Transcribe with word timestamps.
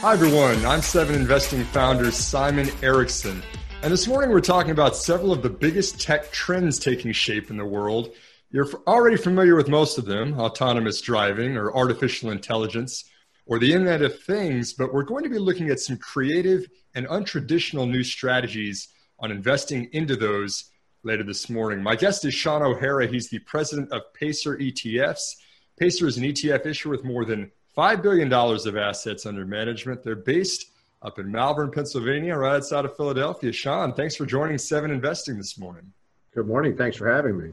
Hi, 0.00 0.14
everyone. 0.14 0.64
I'm 0.64 0.80
Seven 0.80 1.14
Investing 1.14 1.62
founder 1.62 2.10
Simon 2.10 2.70
Erickson. 2.82 3.42
And 3.82 3.92
this 3.92 4.08
morning 4.08 4.30
we're 4.30 4.40
talking 4.40 4.70
about 4.70 4.96
several 4.96 5.30
of 5.30 5.42
the 5.42 5.50
biggest 5.50 6.00
tech 6.00 6.32
trends 6.32 6.78
taking 6.78 7.12
shape 7.12 7.50
in 7.50 7.58
the 7.58 7.66
world. 7.66 8.14
You're 8.50 8.66
already 8.86 9.18
familiar 9.18 9.56
with 9.56 9.68
most 9.68 9.98
of 9.98 10.06
them 10.06 10.40
autonomous 10.40 11.02
driving 11.02 11.54
or 11.54 11.76
artificial 11.76 12.30
intelligence 12.30 13.10
or 13.44 13.58
the 13.58 13.74
Internet 13.74 14.00
of 14.00 14.18
Things, 14.22 14.72
but 14.72 14.90
we're 14.90 15.02
going 15.02 15.24
to 15.24 15.28
be 15.28 15.38
looking 15.38 15.68
at 15.68 15.80
some 15.80 15.98
creative 15.98 16.66
and 16.94 17.06
untraditional 17.08 17.86
new 17.86 18.02
strategies 18.02 18.88
on 19.18 19.30
investing 19.30 19.90
into 19.92 20.16
those 20.16 20.70
later 21.02 21.24
this 21.24 21.50
morning. 21.50 21.82
My 21.82 21.94
guest 21.94 22.24
is 22.24 22.32
Sean 22.32 22.62
O'Hara. 22.62 23.06
He's 23.06 23.28
the 23.28 23.40
president 23.40 23.92
of 23.92 24.00
Pacer 24.14 24.56
ETFs. 24.56 25.34
Pacer 25.78 26.06
is 26.06 26.16
an 26.16 26.24
ETF 26.24 26.64
issuer 26.64 26.90
with 26.90 27.04
more 27.04 27.26
than 27.26 27.52
$5 27.76 28.02
billion 28.02 28.32
of 28.32 28.76
assets 28.76 29.26
under 29.26 29.44
management. 29.44 30.02
They're 30.02 30.16
based 30.16 30.70
up 31.02 31.18
in 31.18 31.30
Malvern, 31.30 31.70
Pennsylvania, 31.70 32.36
right 32.36 32.56
outside 32.56 32.84
of 32.84 32.96
Philadelphia. 32.96 33.52
Sean, 33.52 33.94
thanks 33.94 34.16
for 34.16 34.26
joining 34.26 34.58
Seven 34.58 34.90
Investing 34.90 35.36
this 35.36 35.58
morning. 35.58 35.92
Good 36.34 36.46
morning. 36.46 36.76
Thanks 36.76 36.96
for 36.96 37.12
having 37.12 37.38
me. 37.38 37.52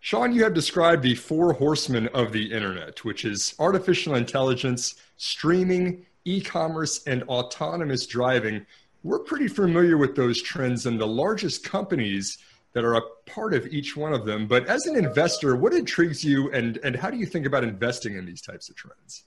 Sean, 0.00 0.32
you 0.32 0.44
have 0.44 0.54
described 0.54 1.02
the 1.02 1.14
four 1.14 1.52
horsemen 1.52 2.08
of 2.08 2.32
the 2.32 2.52
internet, 2.52 3.04
which 3.04 3.24
is 3.24 3.54
artificial 3.58 4.14
intelligence, 4.14 4.94
streaming, 5.16 6.06
e 6.24 6.40
commerce, 6.40 7.02
and 7.06 7.22
autonomous 7.24 8.06
driving. 8.06 8.64
We're 9.02 9.18
pretty 9.20 9.48
familiar 9.48 9.96
with 9.96 10.14
those 10.14 10.42
trends 10.42 10.86
and 10.86 11.00
the 11.00 11.06
largest 11.06 11.64
companies 11.64 12.38
that 12.78 12.84
are 12.84 12.94
a 12.94 13.02
part 13.26 13.54
of 13.54 13.66
each 13.66 13.96
one 13.96 14.12
of 14.12 14.24
them. 14.24 14.46
But 14.46 14.68
as 14.68 14.86
an 14.86 14.94
investor, 14.94 15.56
what 15.56 15.74
intrigues 15.74 16.24
you 16.24 16.48
and, 16.52 16.78
and 16.84 16.94
how 16.94 17.10
do 17.10 17.16
you 17.16 17.26
think 17.26 17.44
about 17.44 17.64
investing 17.64 18.14
in 18.14 18.24
these 18.24 18.40
types 18.40 18.68
of 18.68 18.76
trends? 18.76 19.24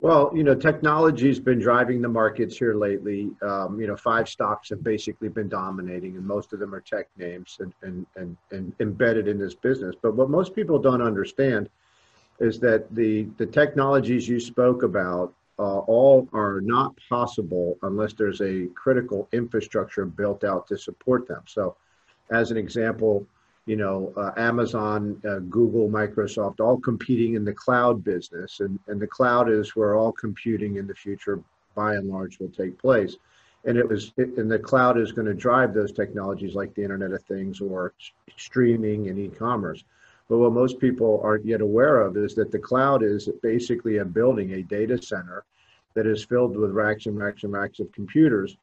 Well, 0.00 0.30
you 0.34 0.42
know, 0.42 0.54
technology's 0.54 1.40
been 1.40 1.58
driving 1.58 2.02
the 2.02 2.10
markets 2.10 2.58
here 2.58 2.74
lately. 2.74 3.30
Um, 3.40 3.80
you 3.80 3.86
know, 3.86 3.96
five 3.96 4.28
stocks 4.28 4.68
have 4.68 4.84
basically 4.84 5.30
been 5.30 5.48
dominating, 5.48 6.16
and 6.16 6.26
most 6.26 6.52
of 6.52 6.58
them 6.58 6.74
are 6.74 6.82
tech 6.82 7.08
names 7.16 7.56
and, 7.60 7.72
and, 7.80 8.04
and, 8.16 8.36
and 8.50 8.74
embedded 8.78 9.26
in 9.26 9.38
this 9.38 9.54
business. 9.54 9.94
But 10.02 10.14
what 10.14 10.28
most 10.28 10.54
people 10.54 10.78
don't 10.78 11.00
understand 11.00 11.70
is 12.40 12.60
that 12.60 12.94
the, 12.94 13.22
the 13.38 13.46
technologies 13.46 14.28
you 14.28 14.38
spoke 14.38 14.82
about 14.82 15.32
uh, 15.58 15.78
all 15.78 16.28
are 16.34 16.60
not 16.60 16.92
possible 17.08 17.78
unless 17.80 18.12
there's 18.12 18.42
a 18.42 18.66
critical 18.74 19.30
infrastructure 19.32 20.04
built 20.04 20.44
out 20.44 20.66
to 20.66 20.76
support 20.76 21.26
them. 21.26 21.42
So, 21.46 21.76
as 22.32 22.50
an 22.50 22.56
example, 22.56 23.26
you 23.66 23.76
know, 23.76 24.12
uh, 24.16 24.32
Amazon, 24.36 25.20
uh, 25.28 25.38
Google, 25.38 25.88
Microsoft, 25.88 26.60
all 26.60 26.78
competing 26.78 27.34
in 27.34 27.44
the 27.44 27.52
cloud 27.52 28.02
business. 28.02 28.60
And, 28.60 28.78
and 28.88 29.00
the 29.00 29.06
cloud 29.06 29.50
is 29.50 29.76
where 29.76 29.94
all 29.94 30.12
computing 30.12 30.76
in 30.76 30.86
the 30.86 30.94
future, 30.94 31.40
by 31.74 31.94
and 31.94 32.08
large, 32.08 32.38
will 32.40 32.48
take 32.48 32.76
place. 32.78 33.16
And 33.64 33.78
it 33.78 33.88
was, 33.88 34.12
it, 34.16 34.36
and 34.36 34.50
the 34.50 34.58
cloud 34.58 34.98
is 34.98 35.12
going 35.12 35.28
to 35.28 35.34
drive 35.34 35.72
those 35.72 35.92
technologies 35.92 36.54
like 36.54 36.74
the 36.74 36.82
Internet 36.82 37.12
of 37.12 37.22
Things 37.22 37.60
or 37.60 37.92
streaming 38.36 39.08
and 39.08 39.18
e-commerce. 39.18 39.84
But 40.28 40.38
what 40.38 40.52
most 40.52 40.80
people 40.80 41.20
aren't 41.22 41.44
yet 41.44 41.60
aware 41.60 42.00
of 42.00 42.16
is 42.16 42.34
that 42.34 42.50
the 42.50 42.58
cloud 42.58 43.04
is 43.04 43.28
basically 43.42 43.98
a 43.98 44.04
building, 44.04 44.54
a 44.54 44.62
data 44.62 45.00
center 45.00 45.44
that 45.94 46.06
is 46.06 46.24
filled 46.24 46.56
with 46.56 46.70
racks 46.70 47.06
and 47.06 47.18
racks 47.18 47.44
and 47.44 47.52
racks 47.52 47.78
of 47.78 47.92
computers 47.92 48.56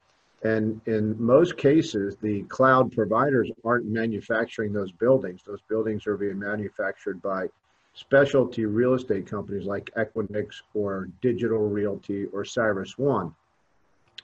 and 0.43 0.79
in 0.85 1.21
most 1.21 1.57
cases, 1.57 2.15
the 2.21 2.43
cloud 2.43 2.91
providers 2.91 3.51
aren't 3.65 3.85
manufacturing 3.85 4.71
those 4.71 4.91
buildings. 4.91 5.41
Those 5.45 5.61
buildings 5.67 6.07
are 6.07 6.15
being 6.15 6.39
manufactured 6.39 7.21
by 7.21 7.47
specialty 7.93 8.65
real 8.65 8.93
estate 8.93 9.27
companies 9.27 9.65
like 9.65 9.91
Equinix 9.97 10.61
or 10.73 11.09
Digital 11.21 11.67
Realty 11.67 12.25
or 12.27 12.43
CyrusOne. 12.43 13.33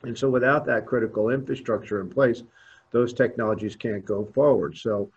And 0.04 0.18
so 0.18 0.30
without 0.30 0.66
that 0.68 0.86
critical 0.86 1.30
infrastructure 1.30 2.00
in 2.00 2.10
place, 2.10 2.44
those 2.92 3.12
technologies 3.14 3.76
can't 3.76 4.06
go 4.06 4.26
forward. 4.34 4.78
So 4.78 5.10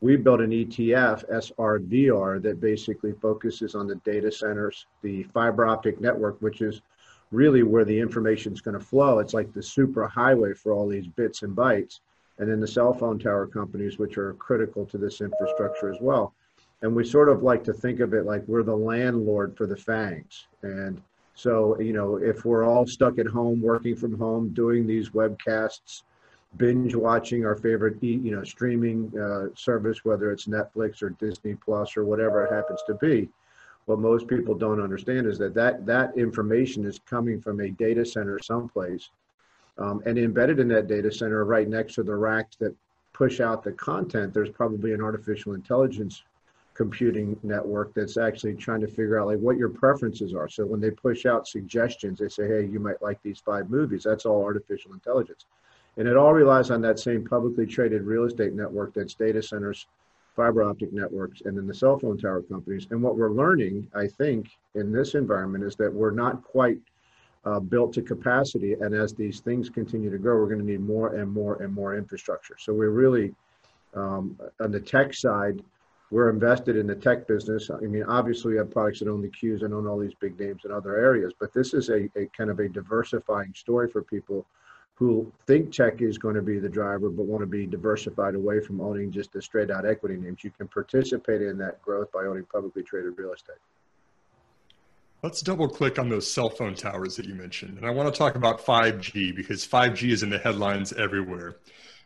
we 0.00 0.16
built 0.16 0.40
an 0.40 0.50
ETF, 0.50 1.30
SRVR, 1.30 2.42
that 2.42 2.60
basically 2.60 3.12
focuses 3.12 3.74
on 3.74 3.86
the 3.86 3.96
data 3.96 4.30
centers, 4.30 4.86
the 5.02 5.24
fiber 5.24 5.66
optic 5.66 6.00
network, 6.00 6.40
which 6.40 6.62
is 6.62 6.80
really 7.32 7.62
where 7.62 7.84
the 7.84 7.98
information 7.98 8.52
is 8.52 8.60
going 8.60 8.78
to 8.78 8.84
flow. 8.84 9.18
It's 9.18 9.34
like 9.34 9.52
the 9.52 9.62
super 9.62 10.06
highway 10.06 10.54
for 10.54 10.72
all 10.72 10.88
these 10.88 11.06
bits 11.06 11.42
and 11.42 11.56
bytes. 11.56 12.00
And 12.38 12.50
then 12.50 12.60
the 12.60 12.68
cell 12.68 12.92
phone 12.92 13.18
tower 13.18 13.46
companies, 13.46 13.98
which 13.98 14.18
are 14.18 14.34
critical 14.34 14.84
to 14.86 14.98
this 14.98 15.20
infrastructure 15.20 15.90
as 15.90 15.98
well. 16.00 16.34
And 16.82 16.94
we 16.94 17.04
sort 17.04 17.28
of 17.30 17.42
like 17.42 17.64
to 17.64 17.72
think 17.72 18.00
of 18.00 18.12
it 18.12 18.26
like 18.26 18.46
we're 18.46 18.62
the 18.62 18.76
landlord 18.76 19.56
for 19.56 19.66
the 19.66 19.74
FANGs. 19.74 20.44
And 20.62 21.00
so, 21.34 21.78
you 21.80 21.92
know, 21.92 22.16
if 22.16 22.44
we're 22.44 22.64
all 22.64 22.86
stuck 22.86 23.18
at 23.18 23.26
home, 23.26 23.62
working 23.62 23.96
from 23.96 24.18
home, 24.18 24.50
doing 24.50 24.86
these 24.86 25.10
webcasts, 25.10 26.02
binge 26.56 26.94
watching 26.94 27.44
our 27.44 27.56
favorite, 27.56 28.02
you 28.02 28.30
know, 28.30 28.44
streaming 28.44 29.12
uh, 29.18 29.54
service, 29.54 30.04
whether 30.04 30.30
it's 30.30 30.46
Netflix 30.46 31.02
or 31.02 31.10
Disney 31.10 31.54
Plus 31.54 31.96
or 31.96 32.04
whatever 32.04 32.44
it 32.44 32.52
happens 32.52 32.80
to 32.86 32.94
be, 32.94 33.28
what 33.86 33.98
most 34.00 34.26
people 34.26 34.54
don't 34.54 34.82
understand 34.82 35.26
is 35.26 35.38
that 35.38 35.54
that, 35.54 35.86
that 35.86 36.16
information 36.16 36.84
is 36.84 37.00
coming 37.06 37.40
from 37.40 37.60
a 37.60 37.70
data 37.70 38.04
center 38.04 38.38
someplace. 38.40 39.10
Um, 39.78 40.02
and 40.06 40.18
embedded 40.18 40.58
in 40.58 40.68
that 40.68 40.88
data 40.88 41.12
center, 41.12 41.44
right 41.44 41.68
next 41.68 41.94
to 41.94 42.02
the 42.02 42.14
racks 42.14 42.56
that 42.56 42.74
push 43.12 43.40
out 43.40 43.62
the 43.62 43.72
content, 43.72 44.34
there's 44.34 44.50
probably 44.50 44.92
an 44.92 45.00
artificial 45.00 45.54
intelligence 45.54 46.22
computing 46.74 47.38
network 47.42 47.94
that's 47.94 48.16
actually 48.16 48.54
trying 48.54 48.80
to 48.80 48.86
figure 48.86 49.18
out 49.18 49.28
like 49.28 49.38
what 49.38 49.56
your 49.56 49.68
preferences 49.68 50.34
are. 50.34 50.48
So 50.48 50.66
when 50.66 50.80
they 50.80 50.90
push 50.90 51.24
out 51.24 51.48
suggestions, 51.48 52.18
they 52.18 52.28
say, 52.28 52.46
hey, 52.46 52.66
you 52.66 52.80
might 52.80 53.00
like 53.00 53.22
these 53.22 53.38
five 53.38 53.70
movies. 53.70 54.02
That's 54.02 54.26
all 54.26 54.42
artificial 54.42 54.92
intelligence. 54.92 55.46
And 55.96 56.06
it 56.06 56.16
all 56.16 56.34
relies 56.34 56.70
on 56.70 56.82
that 56.82 56.98
same 56.98 57.24
publicly 57.24 57.66
traded 57.66 58.02
real 58.02 58.24
estate 58.24 58.52
network 58.52 58.92
that's 58.92 59.14
data 59.14 59.42
centers 59.42 59.86
fiber 60.36 60.62
optic 60.62 60.92
networks, 60.92 61.40
and 61.44 61.56
then 61.56 61.66
the 61.66 61.74
cell 61.74 61.98
phone 61.98 62.18
tower 62.18 62.42
companies. 62.42 62.86
And 62.90 63.02
what 63.02 63.16
we're 63.16 63.32
learning, 63.32 63.88
I 63.94 64.06
think, 64.06 64.48
in 64.74 64.92
this 64.92 65.14
environment 65.14 65.64
is 65.64 65.74
that 65.76 65.92
we're 65.92 66.10
not 66.10 66.44
quite 66.44 66.78
uh, 67.46 67.58
built 67.58 67.94
to 67.94 68.02
capacity. 68.02 68.74
And 68.74 68.94
as 68.94 69.14
these 69.14 69.40
things 69.40 69.70
continue 69.70 70.10
to 70.10 70.18
grow, 70.18 70.36
we're 70.36 70.48
going 70.48 70.60
to 70.60 70.66
need 70.66 70.80
more 70.80 71.14
and 71.14 71.30
more 71.30 71.62
and 71.62 71.72
more 71.72 71.96
infrastructure. 71.96 72.56
So 72.58 72.74
we're 72.74 72.90
really, 72.90 73.34
um, 73.94 74.38
on 74.60 74.70
the 74.70 74.80
tech 74.80 75.14
side, 75.14 75.62
we're 76.10 76.30
invested 76.30 76.76
in 76.76 76.86
the 76.86 76.94
tech 76.94 77.26
business. 77.26 77.70
I 77.70 77.86
mean, 77.86 78.04
obviously, 78.04 78.52
we 78.52 78.58
have 78.58 78.70
products 78.70 79.00
that 79.00 79.08
own 79.08 79.22
the 79.22 79.28
queues 79.28 79.62
and 79.62 79.74
own 79.74 79.86
all 79.86 79.98
these 79.98 80.14
big 80.20 80.38
names 80.38 80.62
in 80.64 80.70
other 80.70 80.96
areas, 80.96 81.32
but 81.38 81.52
this 81.52 81.74
is 81.74 81.88
a, 81.88 82.08
a 82.16 82.26
kind 82.36 82.50
of 82.50 82.60
a 82.60 82.68
diversifying 82.68 83.52
story 83.54 83.88
for 83.90 84.02
people 84.02 84.46
who 84.96 85.30
think 85.46 85.72
tech 85.72 86.00
is 86.00 86.16
going 86.16 86.34
to 86.34 86.42
be 86.42 86.58
the 86.58 86.68
driver 86.68 87.10
but 87.10 87.26
want 87.26 87.42
to 87.42 87.46
be 87.46 87.66
diversified 87.66 88.34
away 88.34 88.60
from 88.60 88.80
owning 88.80 89.12
just 89.12 89.30
the 89.32 89.40
straight 89.40 89.70
out 89.70 89.86
equity 89.86 90.16
names. 90.16 90.42
You 90.42 90.50
can 90.50 90.68
participate 90.68 91.42
in 91.42 91.58
that 91.58 91.80
growth 91.82 92.10
by 92.10 92.24
owning 92.24 92.44
publicly 92.44 92.82
traded 92.82 93.12
real 93.18 93.32
estate. 93.32 93.56
Let's 95.22 95.42
double 95.42 95.68
click 95.68 95.98
on 95.98 96.08
those 96.08 96.30
cell 96.30 96.48
phone 96.48 96.74
towers 96.74 97.16
that 97.16 97.26
you 97.26 97.34
mentioned. 97.34 97.76
And 97.76 97.86
I 97.86 97.90
want 97.90 98.12
to 98.12 98.18
talk 98.18 98.36
about 98.36 98.64
5G 98.64 99.36
because 99.36 99.66
5G 99.66 100.10
is 100.10 100.22
in 100.22 100.30
the 100.30 100.38
headlines 100.38 100.92
everywhere. 100.94 101.56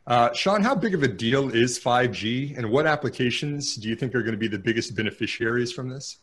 Uh, 0.07 0.33
Sean, 0.33 0.63
how 0.63 0.75
big 0.75 0.95
of 0.95 1.05
a 1.05 1.09
deal 1.09 1.55
is 1.55 1.79
5G 1.79 2.59
and 2.59 2.71
what 2.71 2.87
applications 2.87 3.77
do 3.77 3.89
you 3.89 3.95
think 3.95 4.15
are 4.17 4.23
going 4.23 4.33
to 4.33 4.39
be 4.39 4.49
the 4.49 4.59
biggest 4.59 4.97
beneficiaries 4.97 5.71
from 5.71 5.89
this? 5.89 6.19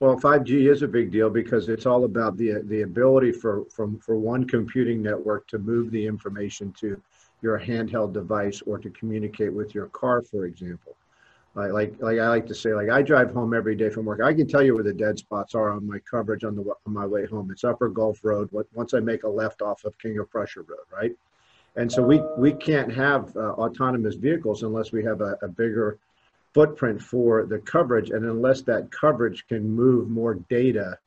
Well, 0.00 0.16
5G 0.16 0.70
is 0.70 0.82
a 0.82 0.88
big 0.88 1.10
deal 1.10 1.28
because 1.28 1.68
it's 1.68 1.84
all 1.84 2.04
about 2.04 2.36
the 2.36 2.62
the 2.66 2.82
ability 2.82 3.32
for 3.32 3.64
from 3.64 3.98
for 3.98 4.16
one 4.16 4.44
computing 4.44 5.02
network 5.02 5.48
to 5.48 5.58
move 5.58 5.90
the 5.90 6.06
information 6.06 6.72
to 6.78 7.02
your 7.42 7.58
handheld 7.58 8.12
device 8.12 8.62
or 8.62 8.78
to 8.78 8.90
communicate 8.90 9.52
with 9.52 9.74
your 9.74 9.86
car, 9.86 10.22
for 10.22 10.44
example. 10.46 10.94
Like, 11.56 11.72
like, 11.72 11.94
like 12.00 12.18
I 12.20 12.28
like 12.28 12.46
to 12.46 12.54
say, 12.54 12.74
like 12.74 12.90
I 12.90 13.02
drive 13.02 13.32
home 13.32 13.52
every 13.52 13.74
day 13.74 13.90
from 13.90 14.04
work. 14.04 14.20
I 14.22 14.32
can 14.32 14.46
tell 14.46 14.62
you 14.62 14.74
where 14.74 14.84
the 14.84 14.92
dead 14.92 15.18
spots 15.18 15.56
are 15.56 15.72
on 15.72 15.84
my 15.84 15.98
coverage 16.08 16.44
on 16.44 16.54
the 16.54 16.62
on 16.62 16.92
my 16.92 17.04
way 17.04 17.26
home. 17.26 17.50
It's 17.50 17.64
Upper 17.64 17.88
Gulph 17.88 18.20
Road. 18.22 18.48
Once 18.74 18.94
I 18.94 19.00
make 19.00 19.24
a 19.24 19.28
left 19.28 19.62
off 19.62 19.84
of 19.84 19.98
King 19.98 20.20
of 20.20 20.30
Prussia 20.30 20.60
Road, 20.60 20.86
right? 20.92 21.16
And 21.74 21.90
so 21.90 22.02
we 22.04 22.22
we 22.36 22.52
can't 22.52 22.92
have 22.92 23.36
uh, 23.36 23.54
autonomous 23.54 24.14
vehicles 24.14 24.62
unless 24.62 24.92
we 24.92 25.02
have 25.02 25.22
a, 25.22 25.36
a 25.42 25.48
bigger 25.48 25.98
footprint 26.54 27.00
for 27.00 27.46
the 27.46 27.58
coverage, 27.58 28.10
and 28.10 28.24
unless 28.24 28.62
that 28.62 28.90
coverage 28.90 29.46
can 29.46 29.68
move 29.68 30.08
more 30.08 30.34
data, 30.48 30.98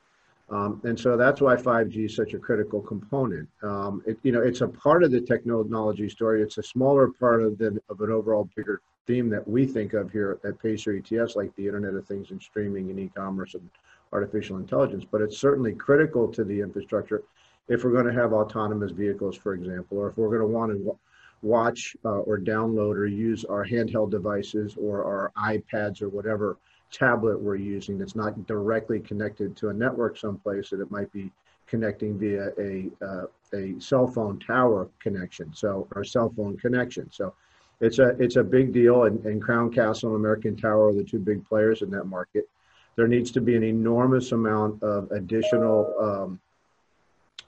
um, 0.52 0.80
and 0.84 0.98
so 0.98 1.16
that's 1.16 1.40
why 1.40 1.56
5G 1.56 2.04
is 2.04 2.14
such 2.14 2.34
a 2.34 2.38
critical 2.38 2.80
component. 2.80 3.48
Um, 3.62 4.02
it, 4.06 4.18
you 4.22 4.32
know, 4.32 4.42
it's 4.42 4.60
a 4.60 4.68
part 4.68 5.02
of 5.02 5.10
the 5.10 5.20
technology 5.20 6.10
story. 6.10 6.42
It's 6.42 6.58
a 6.58 6.62
smaller 6.62 7.08
part 7.08 7.42
of 7.42 7.56
the 7.56 7.80
of 7.88 8.00
an 8.00 8.10
overall 8.10 8.48
bigger 8.54 8.82
theme 9.06 9.30
that 9.30 9.46
we 9.48 9.66
think 9.66 9.94
of 9.94 10.12
here 10.12 10.38
at 10.44 10.60
Pacer 10.60 10.92
ETFs, 10.92 11.36
like 11.36 11.54
the 11.56 11.66
Internet 11.66 11.94
of 11.94 12.06
Things 12.06 12.30
and 12.30 12.42
streaming 12.42 12.90
and 12.90 13.00
e-commerce 13.00 13.54
and 13.54 13.68
artificial 14.12 14.58
intelligence. 14.58 15.04
But 15.10 15.22
it's 15.22 15.38
certainly 15.38 15.72
critical 15.72 16.28
to 16.28 16.44
the 16.44 16.60
infrastructure 16.60 17.22
if 17.68 17.82
we're 17.82 17.92
going 17.92 18.06
to 18.06 18.12
have 18.12 18.32
autonomous 18.32 18.92
vehicles, 18.92 19.36
for 19.36 19.54
example, 19.54 19.98
or 19.98 20.10
if 20.10 20.18
we're 20.18 20.28
going 20.28 20.40
to 20.40 20.46
want 20.46 20.72
to 20.72 20.98
watch 21.42 21.96
uh, 22.04 22.20
or 22.20 22.38
download 22.38 22.94
or 22.96 23.06
use 23.06 23.44
our 23.44 23.64
handheld 23.64 24.10
devices 24.10 24.76
or 24.76 25.04
our 25.04 25.32
iPads 25.36 26.00
or 26.00 26.08
whatever 26.08 26.56
tablet 26.90 27.40
we're 27.40 27.56
using 27.56 27.98
that's 27.98 28.14
not 28.14 28.46
directly 28.46 29.00
connected 29.00 29.56
to 29.56 29.70
a 29.70 29.72
network 29.72 30.16
someplace 30.16 30.70
that 30.70 30.80
it 30.80 30.90
might 30.90 31.10
be 31.12 31.32
connecting 31.66 32.18
via 32.18 32.50
a 32.58 32.90
uh, 33.02 33.24
a 33.54 33.74
cell 33.80 34.06
phone 34.06 34.38
tower 34.38 34.88
connection, 35.00 35.52
so 35.54 35.88
or 35.94 36.04
cell 36.04 36.32
phone 36.36 36.56
connection. 36.58 37.10
So 37.10 37.34
it's 37.80 37.98
a 37.98 38.08
it's 38.18 38.36
a 38.36 38.44
big 38.44 38.72
deal, 38.72 39.04
and, 39.04 39.24
and 39.24 39.40
Crown 39.40 39.72
Castle 39.72 40.10
and 40.10 40.16
American 40.16 40.56
Tower 40.56 40.88
are 40.88 40.92
the 40.92 41.04
two 41.04 41.18
big 41.18 41.46
players 41.46 41.82
in 41.82 41.90
that 41.90 42.04
market. 42.04 42.48
There 42.96 43.08
needs 43.08 43.30
to 43.32 43.40
be 43.40 43.56
an 43.56 43.64
enormous 43.64 44.32
amount 44.32 44.82
of 44.82 45.10
additional 45.12 45.94
um, 45.98 46.40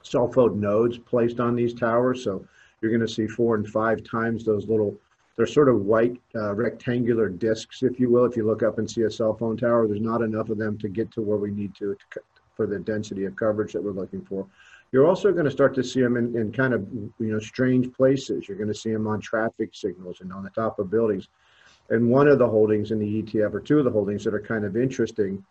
cell 0.01 0.31
phone 0.31 0.59
nodes 0.59 0.97
placed 0.97 1.39
on 1.39 1.55
these 1.55 1.73
towers. 1.73 2.23
So 2.23 2.47
you're 2.85 2.95
going 2.95 3.07
to 3.07 3.13
see 3.13 3.27
four 3.27 3.55
and 3.55 3.67
five 3.67 4.03
times 4.03 4.45
those 4.45 4.67
little. 4.67 4.95
They're 5.35 5.47
sort 5.47 5.67
of 5.67 5.81
white 5.81 6.21
uh, 6.35 6.53
rectangular 6.53 7.27
discs, 7.27 7.83
if 7.83 7.99
you 7.99 8.09
will. 8.09 8.23
If 8.23 8.37
you 8.37 8.45
look 8.45 8.63
up 8.63 8.77
and 8.77 8.89
see 8.89 9.01
a 9.01 9.11
cell 9.11 9.33
phone 9.33 9.57
tower, 9.57 9.85
there's 9.87 9.99
not 9.99 10.21
enough 10.21 10.49
of 10.49 10.57
them 10.57 10.77
to 10.77 10.87
get 10.87 11.11
to 11.11 11.21
where 11.21 11.37
we 11.37 11.51
need 11.51 11.75
to, 11.75 11.97
to 12.13 12.19
for 12.55 12.67
the 12.67 12.79
density 12.79 13.25
of 13.25 13.35
coverage 13.35 13.73
that 13.73 13.83
we're 13.83 13.91
looking 13.91 14.21
for. 14.21 14.47
You're 14.91 15.07
also 15.07 15.33
going 15.33 15.45
to 15.45 15.51
start 15.51 15.75
to 15.75 15.83
see 15.83 16.01
them 16.01 16.15
in, 16.15 16.37
in 16.37 16.51
kind 16.51 16.73
of 16.73 16.87
you 17.19 17.31
know 17.33 17.39
strange 17.39 17.91
places. 17.91 18.47
You're 18.47 18.57
going 18.57 18.69
to 18.69 18.79
see 18.79 18.93
them 18.93 19.07
on 19.07 19.19
traffic 19.19 19.71
signals 19.73 20.21
and 20.21 20.31
on 20.31 20.43
the 20.43 20.51
top 20.51 20.79
of 20.79 20.91
buildings. 20.91 21.27
And 21.89 22.09
one 22.09 22.27
of 22.27 22.39
the 22.39 22.47
holdings 22.47 22.91
in 22.91 22.99
the 22.99 23.23
ETF, 23.23 23.53
or 23.53 23.59
two 23.59 23.79
of 23.79 23.85
the 23.85 23.91
holdings 23.91 24.23
that 24.23 24.33
are 24.33 24.41
kind 24.41 24.63
of 24.63 24.77
interesting, 24.77 25.43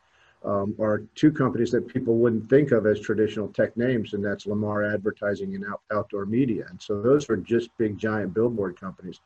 um, 0.44 0.74
are 0.78 1.02
two 1.14 1.32
companies 1.32 1.70
that 1.70 1.88
people 1.88 2.16
wouldn't 2.16 2.48
think 2.50 2.70
of 2.70 2.86
as 2.86 3.00
traditional 3.00 3.48
tech 3.48 3.76
names, 3.76 4.12
and 4.12 4.24
that's 4.24 4.46
Lamar 4.46 4.84
Advertising 4.84 5.54
and 5.54 5.64
Out- 5.64 5.82
Outfront 5.90 6.28
Media. 6.28 6.66
And 6.68 6.80
so 6.80 7.00
those 7.00 7.28
are 7.30 7.36
just 7.36 7.76
big, 7.78 7.98
giant 7.98 8.34
billboard 8.34 8.78
companies. 8.78 9.20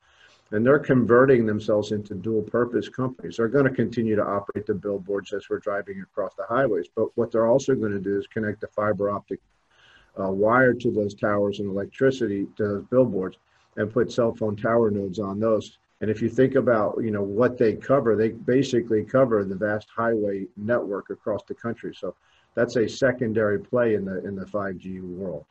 And 0.51 0.65
they're 0.65 0.79
converting 0.79 1.45
themselves 1.45 1.93
into 1.93 2.15
dual 2.15 2.43
purpose 2.43 2.89
companies. 2.89 3.37
They're 3.37 3.49
going 3.49 3.67
to 3.67 3.75
continue 3.75 4.17
to 4.17 4.25
operate 4.25 4.65
the 4.65 4.75
billboards 4.75 5.33
as 5.35 5.49
we're 5.51 5.59
driving 5.59 6.01
across 6.01 6.35
the 6.37 6.47
highways. 6.49 6.87
But 6.95 7.09
what 7.17 7.31
they're 7.31 7.49
also 7.49 7.75
going 7.75 7.93
to 7.93 8.01
do 8.01 8.19
is 8.19 8.27
connect 8.29 8.61
the 8.63 8.69
fiber 8.69 9.11
optic 9.11 9.41
uh, 10.19 10.31
wire 10.31 10.73
to 10.73 10.91
those 10.91 11.15
towers 11.15 11.61
and 11.61 11.69
electricity 11.69 12.47
to 12.57 12.65
those 12.65 12.85
billboards 12.91 13.37
and 13.77 13.93
put 13.93 14.11
cell 14.11 14.35
phone 14.35 14.57
tower 14.57 14.91
nodes 14.91 15.19
on 15.19 15.39
those 15.39 15.79
and 16.01 16.11
if 16.11 16.23
you 16.23 16.29
think 16.29 16.55
about, 16.55 16.99
you 17.03 17.11
know, 17.11 17.23
what 17.23 17.59
they 17.59 17.75
cover, 17.75 18.15
they 18.15 18.29
basically 18.29 19.03
cover 19.03 19.45
the 19.45 19.57
vast 19.57 19.89
highway 19.95 20.47
network 20.57 21.11
across 21.11 21.43
the 21.45 21.55
country. 21.55 21.95
So 21.95 22.15
that's 22.55 22.77
a 22.77 22.89
secondary 22.89 23.59
play 23.59 23.95
in 23.95 24.05
the 24.05 24.25
in 24.25 24.37
the 24.37 24.45
5G 24.45 25.01
world. 25.03 25.45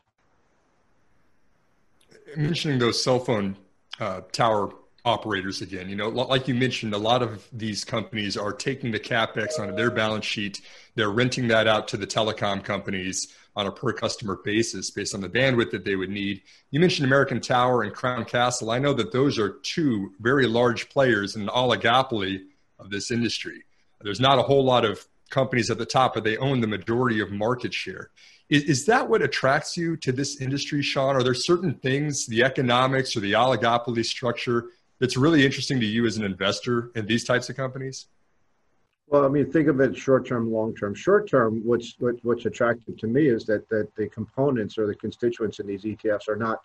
Mentioning 2.35 2.79
those 2.79 3.01
cell 3.01 3.19
phone 3.19 3.57
uh, 3.99 4.21
tower 4.31 4.73
operators 5.07 5.61
again, 5.61 5.89
you 5.89 5.95
know, 5.95 6.09
like 6.09 6.49
you 6.49 6.53
mentioned, 6.53 6.93
a 6.93 6.97
lot 6.97 7.23
of 7.23 7.47
these 7.53 7.85
companies 7.85 8.35
are 8.35 8.51
taking 8.51 8.91
the 8.91 8.99
capex 8.99 9.57
onto 9.57 9.73
their 9.73 9.89
balance 9.89 10.25
sheet. 10.25 10.61
They're 10.95 11.09
renting 11.11 11.47
that 11.47 11.65
out 11.65 11.87
to 11.89 11.97
the 11.97 12.05
telecom 12.05 12.61
companies 12.63 13.33
on 13.55 13.67
a 13.67 13.71
per 13.71 13.93
customer 13.93 14.37
basis 14.43 14.91
based 14.91 15.15
on 15.15 15.21
the 15.21 15.29
bandwidth 15.29 15.71
that 15.71 15.85
they 15.85 15.95
would 15.95 16.09
need. 16.09 16.41
You 16.71 16.81
mentioned 16.81 17.05
American 17.05 17.39
Tower 17.39 17.83
and 17.83 17.93
Crown 17.93 18.25
Castle. 18.25 18.69
I 18.69 18.79
know 18.79 18.93
that 18.93 19.13
those 19.13 19.39
are 19.39 19.51
two 19.63 20.11
very 20.19 20.45
large 20.45 20.89
players 20.89 21.37
in 21.37 21.43
an 21.43 21.47
oligopoly 21.47 22.41
of 22.77 22.89
this 22.89 23.09
industry. 23.09 23.63
There's 24.01 24.19
not 24.19 24.39
a 24.39 24.43
whole 24.43 24.65
lot 24.65 24.83
of 24.83 25.07
companies 25.29 25.71
at 25.71 25.77
the 25.77 25.85
top, 25.85 26.15
but 26.15 26.25
they 26.25 26.37
own 26.37 26.59
the 26.59 26.67
majority 26.67 27.21
of 27.21 27.31
market 27.31 27.73
share. 27.73 28.11
Is, 28.49 28.63
is 28.63 28.85
that 28.85 29.09
what 29.09 29.21
attracts 29.21 29.75
you 29.75 29.97
to 29.97 30.11
this 30.11 30.39
industry, 30.41 30.81
Sean? 30.81 31.15
Are 31.15 31.23
there 31.23 31.33
certain 31.33 31.73
things, 31.73 32.25
the 32.27 32.43
economics 32.43 33.15
or 33.15 33.21
the 33.21 33.33
oligopoly 33.33 34.05
structure, 34.05 34.65
that's 34.99 35.17
really 35.17 35.45
interesting 35.45 35.79
to 35.79 35.85
you 35.85 36.05
as 36.05 36.17
an 36.17 36.23
investor 36.23 36.91
in 36.95 37.05
these 37.05 37.23
types 37.23 37.49
of 37.49 37.55
companies? 37.55 38.07
Well, 39.07 39.23
I 39.23 39.29
mean, 39.29 39.49
think 39.49 39.69
of 39.69 39.79
it 39.79 39.95
short 39.95 40.27
term, 40.27 40.51
long 40.51 40.75
term. 40.75 40.93
Short 40.93 41.29
term, 41.29 41.61
what's 41.63 41.95
what, 41.99 42.15
what's 42.23 42.45
attractive 42.45 42.97
to 42.97 43.07
me 43.07 43.27
is 43.27 43.45
that 43.45 43.67
that 43.69 43.95
the 43.95 44.09
components 44.09 44.77
or 44.77 44.85
the 44.85 44.95
constituents 44.95 45.59
in 45.59 45.67
these 45.67 45.83
ETFs 45.83 46.27
are 46.27 46.35
not 46.35 46.61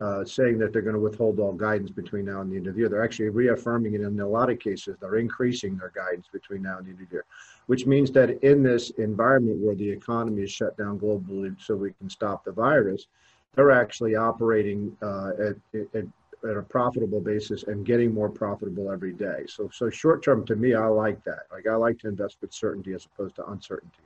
uh, 0.00 0.24
saying 0.24 0.58
that 0.58 0.72
they're 0.72 0.82
going 0.82 0.94
to 0.94 1.00
withhold 1.00 1.38
all 1.40 1.52
guidance 1.52 1.90
between 1.90 2.24
now 2.24 2.40
and 2.40 2.50
the 2.50 2.56
end 2.56 2.66
of 2.66 2.74
the 2.74 2.80
year. 2.80 2.88
They're 2.88 3.04
actually 3.04 3.28
reaffirming 3.28 3.94
it 3.94 4.00
in 4.00 4.18
a 4.20 4.26
lot 4.26 4.50
of 4.50 4.58
cases. 4.58 4.96
They're 5.00 5.16
increasing 5.16 5.76
their 5.76 5.92
guidance 5.94 6.26
between 6.32 6.62
now 6.62 6.78
and 6.78 6.86
the 6.86 6.90
end 6.90 7.00
of 7.00 7.08
the 7.08 7.14
year, 7.14 7.24
which 7.66 7.86
means 7.86 8.10
that 8.12 8.42
in 8.44 8.62
this 8.62 8.90
environment 8.90 9.58
where 9.58 9.74
the 9.74 9.88
economy 9.88 10.42
is 10.42 10.50
shut 10.50 10.76
down 10.76 10.98
globally 10.98 11.54
so 11.60 11.74
we 11.74 11.92
can 11.92 12.08
stop 12.08 12.44
the 12.44 12.52
virus, 12.52 13.06
they're 13.54 13.70
actually 13.70 14.16
operating 14.16 14.96
uh, 15.02 15.30
at, 15.38 15.56
at 15.94 16.06
at 16.48 16.56
a 16.56 16.62
profitable 16.62 17.20
basis 17.20 17.64
and 17.64 17.86
getting 17.86 18.12
more 18.12 18.28
profitable 18.28 18.90
every 18.90 19.12
day. 19.12 19.44
So, 19.46 19.70
so 19.72 19.90
short 19.90 20.22
term 20.22 20.44
to 20.46 20.56
me, 20.56 20.74
I 20.74 20.86
like 20.86 21.22
that. 21.24 21.46
Like 21.50 21.66
I 21.66 21.74
like 21.74 21.98
to 22.00 22.08
invest 22.08 22.38
with 22.40 22.52
certainty 22.52 22.94
as 22.94 23.06
opposed 23.06 23.36
to 23.36 23.46
uncertainty. 23.46 24.02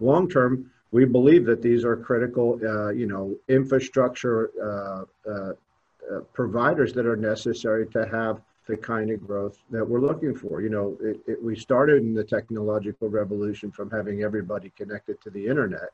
Long 0.00 0.28
term, 0.28 0.70
we 0.92 1.04
believe 1.04 1.44
that 1.46 1.62
these 1.62 1.84
are 1.84 1.96
critical, 1.96 2.58
uh, 2.64 2.90
you 2.90 3.06
know, 3.06 3.36
infrastructure 3.48 4.50
uh, 4.60 5.30
uh, 5.30 5.52
uh, 6.12 6.20
providers 6.32 6.92
that 6.94 7.06
are 7.06 7.16
necessary 7.16 7.86
to 7.88 8.06
have 8.08 8.40
the 8.66 8.76
kind 8.76 9.10
of 9.10 9.26
growth 9.26 9.58
that 9.70 9.86
we're 9.86 10.00
looking 10.00 10.34
for. 10.34 10.62
You 10.62 10.70
know, 10.70 10.96
it, 11.00 11.20
it, 11.26 11.42
we 11.42 11.56
started 11.56 12.02
in 12.02 12.14
the 12.14 12.24
technological 12.24 13.08
revolution 13.08 13.70
from 13.70 13.90
having 13.90 14.22
everybody 14.22 14.72
connected 14.76 15.20
to 15.22 15.30
the 15.30 15.46
internet 15.46 15.90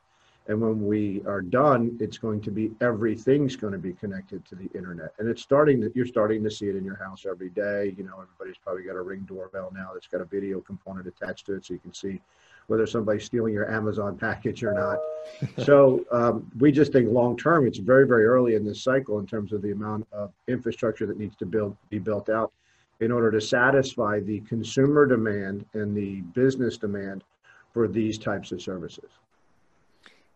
and 0.48 0.60
when 0.60 0.86
we 0.86 1.22
are 1.26 1.40
done, 1.40 1.96
it's 2.00 2.18
going 2.18 2.40
to 2.42 2.50
be 2.50 2.70
everything's 2.80 3.56
going 3.56 3.72
to 3.72 3.78
be 3.78 3.92
connected 3.92 4.44
to 4.46 4.54
the 4.54 4.70
internet. 4.74 5.12
And 5.18 5.28
it's 5.28 5.42
starting 5.42 5.80
that 5.80 5.96
you're 5.96 6.06
starting 6.06 6.44
to 6.44 6.50
see 6.50 6.66
it 6.66 6.76
in 6.76 6.84
your 6.84 6.96
house 6.96 7.26
every 7.28 7.50
day. 7.50 7.94
You 7.96 8.04
know, 8.04 8.14
everybody's 8.20 8.58
probably 8.62 8.84
got 8.84 8.94
a 8.94 9.02
ring 9.02 9.26
doorbell 9.28 9.72
now 9.74 9.90
that's 9.92 10.06
got 10.06 10.20
a 10.20 10.24
video 10.24 10.60
component 10.60 11.06
attached 11.08 11.46
to 11.46 11.54
it 11.54 11.66
so 11.66 11.74
you 11.74 11.80
can 11.80 11.92
see 11.92 12.20
whether 12.68 12.86
somebody's 12.86 13.24
stealing 13.24 13.54
your 13.54 13.70
Amazon 13.70 14.16
package 14.20 14.62
or 14.62 14.72
not. 14.72 14.98
so 15.64 16.04
um, 16.12 16.50
we 16.58 16.70
just 16.70 16.92
think 16.92 17.10
long 17.10 17.36
term, 17.36 17.66
it's 17.66 17.78
very, 17.78 18.06
very 18.06 18.24
early 18.24 18.54
in 18.54 18.64
this 18.64 18.82
cycle 18.82 19.18
in 19.18 19.26
terms 19.26 19.52
of 19.52 19.62
the 19.62 19.72
amount 19.72 20.06
of 20.12 20.32
infrastructure 20.46 21.06
that 21.06 21.18
needs 21.18 21.34
to 21.36 21.46
build 21.46 21.76
be 21.90 21.98
built 21.98 22.28
out 22.28 22.52
in 23.00 23.12
order 23.12 23.30
to 23.30 23.40
satisfy 23.40 24.20
the 24.20 24.40
consumer 24.40 25.06
demand 25.06 25.66
and 25.74 25.94
the 25.94 26.20
business 26.32 26.78
demand 26.78 27.24
for 27.72 27.88
these 27.88 28.16
types 28.16 28.52
of 28.52 28.62
services. 28.62 29.10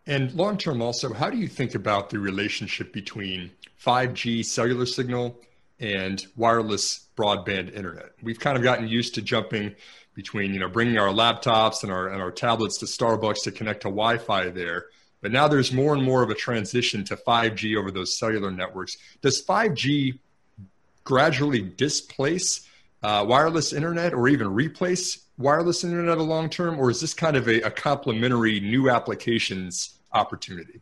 And 0.07 0.33
long 0.33 0.57
term, 0.57 0.81
also, 0.81 1.13
how 1.13 1.29
do 1.29 1.37
you 1.37 1.47
think 1.47 1.75
about 1.75 2.09
the 2.09 2.19
relationship 2.19 2.91
between 2.91 3.51
5G 3.83 4.43
cellular 4.43 4.85
signal 4.85 5.39
and 5.79 6.25
wireless 6.35 7.07
broadband 7.15 7.73
internet? 7.73 8.11
We've 8.21 8.39
kind 8.39 8.57
of 8.57 8.63
gotten 8.63 8.87
used 8.87 9.15
to 9.15 9.21
jumping 9.21 9.75
between, 10.15 10.53
you 10.53 10.59
know, 10.59 10.67
bringing 10.67 10.97
our 10.97 11.09
laptops 11.09 11.83
and 11.83 11.91
our, 11.91 12.07
and 12.07 12.21
our 12.21 12.31
tablets 12.31 12.79
to 12.79 12.85
Starbucks 12.85 13.43
to 13.43 13.51
connect 13.51 13.81
to 13.81 13.89
Wi 13.89 14.17
Fi 14.17 14.49
there. 14.49 14.85
But 15.21 15.31
now 15.31 15.47
there's 15.47 15.71
more 15.71 15.93
and 15.93 16.03
more 16.03 16.23
of 16.23 16.31
a 16.31 16.35
transition 16.35 17.03
to 17.05 17.15
5G 17.15 17.77
over 17.77 17.91
those 17.91 18.17
cellular 18.17 18.51
networks. 18.51 18.97
Does 19.21 19.45
5G 19.45 20.17
gradually 21.03 21.61
displace 21.61 22.67
uh, 23.03 23.23
wireless 23.27 23.71
internet 23.71 24.13
or 24.13 24.27
even 24.27 24.47
replace 24.53 25.25
wireless 25.37 25.83
internet 25.83 26.17
a 26.17 26.23
long 26.23 26.49
term, 26.49 26.79
or 26.79 26.89
is 26.89 27.01
this 27.01 27.13
kind 27.13 27.35
of 27.35 27.47
a, 27.47 27.61
a 27.61 27.71
complementary 27.71 28.59
new 28.59 28.89
applications 28.89 29.97
opportunity? 30.13 30.81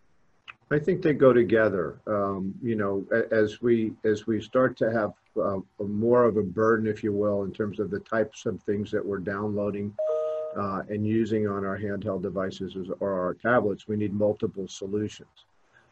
I 0.71 0.77
think 0.77 1.01
they 1.01 1.13
go 1.13 1.33
together. 1.33 1.99
Um, 2.05 2.53
you 2.61 2.75
know, 2.75 3.05
as 3.31 3.61
we 3.61 3.93
as 4.03 4.27
we 4.27 4.41
start 4.41 4.77
to 4.77 4.91
have 4.91 5.13
uh, 5.41 5.59
more 5.83 6.25
of 6.25 6.37
a 6.37 6.43
burden, 6.43 6.85
if 6.85 7.03
you 7.03 7.11
will, 7.11 7.43
in 7.43 7.51
terms 7.51 7.79
of 7.79 7.89
the 7.89 7.99
types 7.99 8.45
of 8.45 8.61
things 8.63 8.91
that 8.91 9.03
we're 9.03 9.19
downloading 9.19 9.95
uh, 10.55 10.83
and 10.89 11.07
using 11.07 11.47
on 11.47 11.65
our 11.65 11.77
handheld 11.77 12.21
devices 12.21 12.75
or 12.99 13.13
our 13.13 13.33
tablets, 13.33 13.87
we 13.87 13.95
need 13.95 14.13
multiple 14.13 14.67
solutions. 14.67 15.45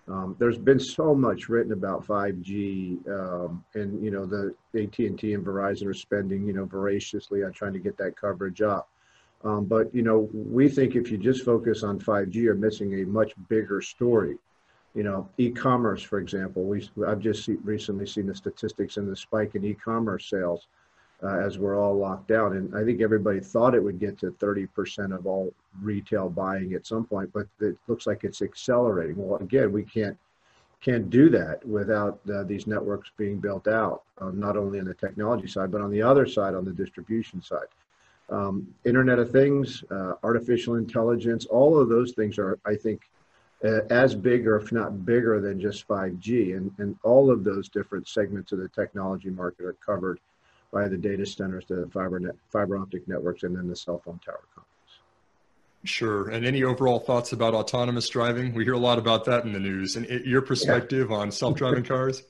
Um, 0.08 0.36
there's 0.39 0.58
been 0.58 0.79
so 0.79 1.13
much 1.13 1.50
written 1.50 1.74
about 1.74 2.06
5G, 2.06 3.08
um, 3.10 3.63
and 3.74 4.01
you 4.03 4.12
know 4.12 4.25
the 4.25 4.56
AT&T 4.75 5.34
and 5.34 5.46
Verizon 5.46 5.88
are 5.88 5.94
spending 5.94 6.46
you 6.46 6.53
know 6.53 6.65
voraciously 6.65 7.44
on 7.44 7.51
trying 7.51 7.74
to 7.74 7.79
get 7.79 7.98
that 7.98 8.15
coverage 8.15 8.62
up. 8.62 8.89
Um, 9.44 9.65
but 9.65 9.94
you 9.94 10.01
know 10.01 10.29
we 10.34 10.67
think 10.67 10.96
if 10.96 11.12
you 11.12 11.17
just 11.17 11.46
focus 11.46 11.84
on 11.84 12.00
5G, 12.00 12.36
you're 12.36 12.56
missing 12.56 13.01
a 13.01 13.06
much 13.06 13.34
bigger 13.50 13.82
story. 13.82 14.38
You 14.96 15.03
know, 15.03 15.29
e-commerce, 15.38 16.01
for 16.01 16.17
example, 16.17 16.63
we 16.63 16.89
I've 17.06 17.20
just 17.20 17.46
see, 17.46 17.58
recently 17.63 18.08
seen 18.08 18.25
the 18.25 18.36
statistics 18.36 18.98
and 18.98 19.08
the 19.08 19.15
spike 19.15 19.53
in 19.53 19.63
e-commerce 19.63 20.27
sales 20.29 20.67
uh, 21.24 21.39
as 21.39 21.58
we're 21.58 21.79
all 21.79 21.98
locked 21.98 22.27
down. 22.27 22.56
And 22.56 22.75
I 22.75 22.84
think 22.84 23.01
everybody 23.01 23.39
thought 23.39 23.75
it 23.75 23.84
would 23.84 24.00
get 24.00 24.20
to 24.20 24.32
30% 24.32 25.15
of 25.15 25.25
all 25.25 25.53
retail 25.82 26.29
buying 26.29 26.74
at 26.74 26.86
some 26.86 27.06
point, 27.06 27.32
but 27.34 27.48
it 27.60 27.77
looks 27.88 28.08
like 28.08 28.24
it's 28.24 28.41
accelerating. 28.41 29.17
Well, 29.17 29.39
again, 29.39 29.72
we 29.72 29.84
can't 29.84 30.17
can't 30.79 31.10
do 31.10 31.27
that 31.27 31.67
without 31.67 32.20
uh, 32.32 32.44
these 32.44 32.67
networks 32.67 33.10
being 33.17 33.39
built 33.39 33.67
out, 33.67 34.03
uh, 34.22 34.29
not 34.29 34.56
only 34.56 34.79
on 34.79 34.86
the 34.86 34.94
technology 34.94 35.48
side, 35.48 35.72
but 35.72 35.82
on 35.82 35.89
the 35.89 36.03
other 36.03 36.27
side, 36.27 36.53
on 36.53 36.63
the 36.63 36.72
distribution 36.72 37.41
side. 37.41 37.65
Um, 38.29 38.67
Internet 38.86 39.19
of 39.19 39.31
Things, 39.31 39.84
uh, 39.89 40.13
artificial 40.24 40.75
intelligence, 40.75 41.46
all 41.46 41.79
of 41.79 41.89
those 41.89 42.12
things 42.12 42.38
are, 42.38 42.60
I 42.65 42.75
think, 42.75 43.01
uh, 43.63 43.81
as 43.89 44.13
big 44.13 44.48
or 44.48 44.57
if 44.57 44.72
not 44.72 45.05
bigger 45.05 45.39
than 45.39 45.60
just 45.60 45.88
5G. 45.88 46.55
And, 46.55 46.72
and 46.77 46.96
all 47.03 47.31
of 47.31 47.43
those 47.43 47.69
different 47.69 48.07
segments 48.07 48.51
of 48.51 48.60
the 48.60 48.69
technology 48.69 49.29
market 49.29 49.65
are 49.65 49.74
covered 49.74 50.19
by 50.72 50.88
the 50.88 50.98
data 50.98 51.25
centers, 51.25 51.65
the 51.67 51.89
fiber 51.93 52.19
net, 52.19 52.36
fiber 52.50 52.77
optic 52.77 53.07
networks, 53.07 53.43
and 53.43 53.55
then 53.55 53.67
the 53.67 53.75
cell 53.75 54.01
phone 54.03 54.19
tower 54.24 54.41
companies. 54.53 54.74
Sure. 55.84 56.29
And 56.29 56.46
any 56.46 56.63
overall 56.63 57.00
thoughts 57.00 57.31
about 57.31 57.53
autonomous 57.53 58.10
driving? 58.10 58.53
We 58.53 58.65
hear 58.65 58.74
a 58.74 58.79
lot 58.79 59.00
about 59.00 59.25
that 59.25 59.46
in 59.46 59.53
the 59.53 59.60
news. 59.60 59.96
And 59.96 60.05
your 60.25 60.41
perspective 60.41 61.07
yeah. 61.10 61.17
on 61.17 61.31
self-driving 61.31 61.84
cars? 61.86 62.24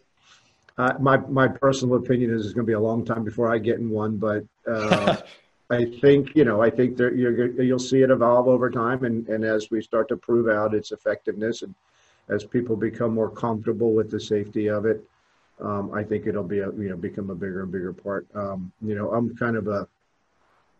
Uh, 0.77 0.93
my 0.99 1.17
my 1.17 1.47
personal 1.47 1.95
opinion 1.95 2.31
is 2.31 2.45
it's 2.45 2.53
going 2.53 2.65
to 2.65 2.69
be 2.69 2.73
a 2.75 2.79
long 2.79 3.03
time 3.03 3.23
before 3.23 3.51
I 3.51 3.57
get 3.57 3.79
in 3.79 3.89
one, 3.89 4.17
but 4.17 4.43
uh, 4.69 5.17
I 5.69 5.85
think 5.85 6.35
you 6.35 6.45
know 6.45 6.61
I 6.61 6.69
think 6.69 6.97
that 6.97 7.15
you're, 7.15 7.61
you'll 7.61 7.79
see 7.79 8.01
it 8.01 8.09
evolve 8.09 8.47
over 8.47 8.69
time, 8.69 9.03
and 9.03 9.27
and 9.27 9.43
as 9.43 9.69
we 9.69 9.81
start 9.81 10.07
to 10.09 10.17
prove 10.17 10.47
out 10.47 10.73
its 10.73 10.91
effectiveness, 10.91 11.61
and 11.61 11.75
as 12.29 12.43
people 12.43 12.75
become 12.75 13.13
more 13.13 13.29
comfortable 13.29 13.93
with 13.93 14.09
the 14.09 14.19
safety 14.19 14.67
of 14.67 14.85
it, 14.85 15.03
um, 15.59 15.91
I 15.93 16.03
think 16.03 16.25
it'll 16.25 16.43
be 16.43 16.59
a 16.59 16.71
you 16.71 16.89
know 16.89 16.97
become 16.97 17.29
a 17.29 17.35
bigger 17.35 17.63
and 17.63 17.71
bigger 17.71 17.93
part. 17.93 18.27
Um, 18.33 18.71
you 18.81 18.95
know, 18.95 19.11
I'm 19.11 19.35
kind 19.35 19.57
of 19.57 19.67
a, 19.67 19.87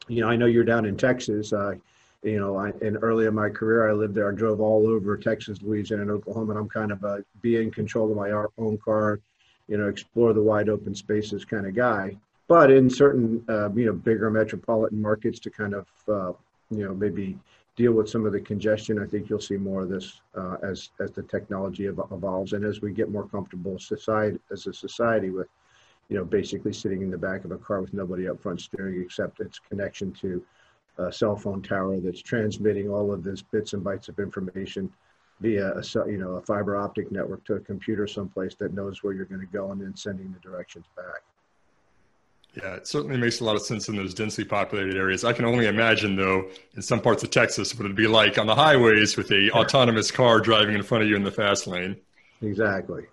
you 0.08 0.22
know, 0.22 0.30
I 0.30 0.38
know 0.38 0.46
you're 0.46 0.64
down 0.64 0.86
in 0.86 0.96
Texas. 0.96 1.52
Uh, 1.52 1.76
you 2.24 2.40
know, 2.40 2.58
I, 2.58 2.72
in 2.82 2.98
early 2.98 3.26
in 3.26 3.36
my 3.36 3.50
career, 3.50 3.90
I 3.90 3.94
lived 3.94 4.16
there. 4.16 4.32
I 4.32 4.36
drove 4.36 4.62
all 4.62 4.88
over 4.88 5.18
Texas, 5.18 5.62
Louisiana, 5.62 6.04
and 6.04 6.12
Oklahoma, 6.12 6.52
and 6.52 6.60
I'm 6.60 6.70
kind 6.70 6.92
of 6.92 7.04
a 7.04 7.24
be 7.42 7.58
in 7.58 7.72
control 7.72 8.10
of 8.10 8.18
my 8.18 8.32
own 8.58 8.78
car, 8.78 9.20
you 9.68 9.78
know, 9.78 9.88
explore 9.90 10.34
the 10.34 10.42
wide 10.42 10.70
open 10.70 10.96
spaces 10.96 11.44
kind 11.44 11.68
of 11.68 11.76
guy. 11.76 12.16
But 12.48 12.72
in 12.72 12.90
certain, 12.90 13.44
uh, 13.50 13.72
you 13.74 13.86
know, 13.86 13.94
bigger 13.94 14.30
metropolitan 14.30 15.02
markets 15.02 15.40
to 15.40 15.50
kind 15.50 15.74
of, 15.74 15.88
uh, 16.08 16.32
you 16.70 16.86
know, 16.86 16.94
maybe 16.94 17.38
deal 17.76 17.92
with 17.92 18.10
some 18.10 18.26
of 18.26 18.32
the 18.32 18.40
congestion. 18.40 19.00
I 19.00 19.06
think 19.06 19.30
you'll 19.30 19.40
see 19.40 19.58
more 19.58 19.84
of 19.84 19.90
this 19.90 20.22
uh, 20.36 20.56
as 20.64 20.90
as 21.00 21.12
the 21.12 21.24
technology 21.24 21.86
evolves 21.86 22.54
and 22.54 22.66
as 22.66 22.82
we 22.82 22.92
get 22.92 23.12
more 23.12 23.28
comfortable 23.28 23.78
society 23.80 24.40
as 24.52 24.66
a 24.66 24.74
society 24.74 25.30
with, 25.30 25.48
you 26.10 26.18
know, 26.18 26.26
basically 26.26 26.74
sitting 26.74 27.02
in 27.02 27.12
the 27.12 27.18
back 27.18 27.44
of 27.46 27.52
a 27.52 27.58
car 27.58 27.82
with 27.82 27.94
nobody 27.94 28.28
up 28.28 28.42
front 28.42 28.62
steering 28.62 29.02
except 29.02 29.40
its 29.42 29.60
connection 29.60 30.12
to 30.14 30.44
a 30.98 31.12
cell 31.12 31.36
phone 31.36 31.62
tower 31.62 32.00
that's 32.00 32.22
transmitting 32.22 32.90
all 32.90 33.14
of 33.14 33.24
this 33.24 33.42
bits 33.42 33.74
and 33.74 33.84
bytes 33.84 34.10
of 34.10 34.18
information 34.20 34.92
via 35.42 35.74
a 35.74 35.84
you 36.10 36.18
know 36.18 36.32
a 36.32 36.42
fiber 36.42 36.76
optic 36.76 37.12
network 37.12 37.44
to 37.46 37.54
a 37.54 37.60
computer 37.60 38.08
someplace 38.08 38.56
that 38.56 38.74
knows 38.74 39.04
where 39.04 39.14
you're 39.14 39.26
going 39.26 39.42
to 39.42 39.48
go 39.48 39.72
and 39.72 39.82
then 39.82 39.96
sending 39.96 40.32
the 40.32 40.40
directions 40.40 40.86
back. 40.96 41.22
Yeah, 42.64 42.76
it 42.76 42.88
certainly 42.88 43.18
makes 43.18 43.40
a 43.40 43.44
lot 43.44 43.56
of 43.56 43.62
sense 43.62 43.88
in 43.88 43.96
those 43.96 44.14
densely 44.16 44.44
populated 44.44 44.96
areas. 44.96 45.24
I 45.24 45.32
can 45.32 45.46
only 45.46 45.68
imagine, 45.68 46.16
though, 46.16 46.50
in 46.76 46.82
some 46.82 47.00
parts 47.00 47.24
of 47.24 47.30
Texas, 47.30 47.76
what 47.76 47.86
it'd 47.86 47.96
be 47.96 48.08
like 48.08 48.40
on 48.40 48.48
the 48.48 48.56
highways 48.56 49.16
with 49.16 49.32
a 49.32 49.52
autonomous 49.52 50.10
car 50.10 50.40
driving 50.40 50.74
in 50.74 50.82
front 50.82 51.04
of 51.04 51.10
you 51.10 51.16
in 51.16 51.24
the 51.24 51.32
fast 51.32 51.68
lane. 51.68 51.98
Exactly. 52.42 53.04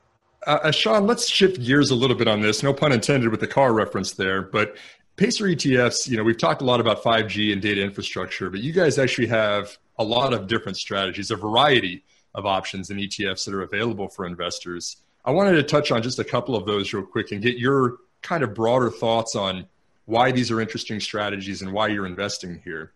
Uh, 0.46 0.58
uh, 0.62 0.70
Sean, 0.70 1.06
let's 1.06 1.28
shift 1.28 1.62
gears 1.62 1.90
a 1.90 1.94
little 1.94 2.16
bit 2.16 2.26
on 2.26 2.40
this. 2.40 2.62
No 2.62 2.72
pun 2.72 2.92
intended 2.92 3.30
with 3.30 3.40
the 3.40 3.46
car 3.46 3.74
reference 3.74 4.12
there, 4.12 4.40
but 4.40 4.76
Pacer 5.16 5.44
ETFs, 5.44 6.08
you 6.08 6.16
know, 6.16 6.24
we've 6.24 6.38
talked 6.38 6.62
a 6.62 6.64
lot 6.64 6.80
about 6.80 7.02
5G 7.02 7.52
and 7.52 7.60
data 7.60 7.82
infrastructure, 7.82 8.50
but 8.50 8.60
you 8.60 8.72
guys 8.72 8.98
actually 8.98 9.28
have 9.28 9.76
a 9.98 10.04
lot 10.04 10.32
of 10.32 10.46
different 10.46 10.76
strategies, 10.76 11.30
a 11.30 11.36
variety 11.36 12.02
of 12.34 12.46
options 12.46 12.90
and 12.90 12.98
ETFs 12.98 13.44
that 13.44 13.54
are 13.54 13.62
available 13.62 14.08
for 14.08 14.26
investors. 14.26 14.96
I 15.24 15.30
wanted 15.30 15.52
to 15.52 15.62
touch 15.62 15.92
on 15.92 16.02
just 16.02 16.18
a 16.18 16.24
couple 16.24 16.56
of 16.56 16.66
those 16.66 16.92
real 16.92 17.04
quick 17.04 17.30
and 17.30 17.40
get 17.40 17.58
your 17.58 17.98
kind 18.24 18.42
of 18.42 18.54
broader 18.54 18.90
thoughts 18.90 19.36
on 19.36 19.66
why 20.06 20.32
these 20.32 20.50
are 20.50 20.60
interesting 20.60 20.98
strategies 20.98 21.62
and 21.62 21.72
why 21.72 21.86
you're 21.88 22.06
investing 22.06 22.60
here. 22.64 22.92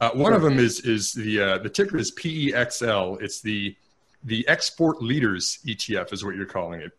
Uh, 0.00 0.10
one 0.10 0.32
of 0.32 0.42
them 0.42 0.58
is 0.58 0.80
is 0.80 1.12
the 1.12 1.40
uh, 1.40 1.58
the 1.58 1.70
ticker 1.70 1.96
is 1.96 2.12
PEXL. 2.12 3.22
It's 3.22 3.40
the 3.40 3.74
the 4.24 4.46
export 4.48 5.02
leaders 5.02 5.60
ETF 5.66 6.12
is 6.12 6.24
what 6.24 6.34
you're 6.34 6.46
calling 6.46 6.80
it, 6.80 6.92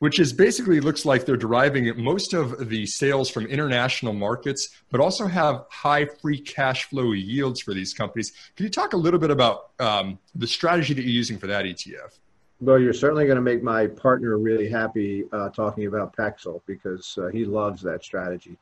which 0.00 0.20
is 0.20 0.32
basically 0.32 0.80
looks 0.80 1.06
like 1.06 1.24
they're 1.24 1.36
deriving 1.36 1.90
most 2.02 2.34
of 2.34 2.68
the 2.68 2.84
sales 2.84 3.30
from 3.30 3.46
international 3.46 4.12
markets, 4.12 4.68
but 4.90 5.00
also 5.00 5.26
have 5.26 5.64
high 5.70 6.04
free 6.04 6.38
cash 6.38 6.84
flow 6.84 7.12
yields 7.12 7.60
for 7.60 7.72
these 7.72 7.94
companies. 7.94 8.32
Can 8.54 8.64
you 8.64 8.70
talk 8.70 8.92
a 8.92 8.98
little 8.98 9.20
bit 9.20 9.30
about 9.30 9.70
um, 9.80 10.18
the 10.34 10.46
strategy 10.46 10.92
that 10.92 11.02
you're 11.02 11.10
using 11.10 11.38
for 11.38 11.46
that 11.46 11.64
ETF? 11.64 12.18
Well, 12.62 12.78
you're 12.78 12.92
certainly 12.92 13.24
going 13.24 13.36
to 13.36 13.42
make 13.42 13.60
my 13.60 13.88
partner 13.88 14.38
really 14.38 14.68
happy 14.68 15.24
uh, 15.32 15.48
talking 15.48 15.86
about 15.86 16.16
Pexl 16.16 16.60
because 16.64 17.18
uh, 17.18 17.26
he 17.26 17.44
loves 17.44 17.82
that 17.82 18.04
strategy. 18.04 18.56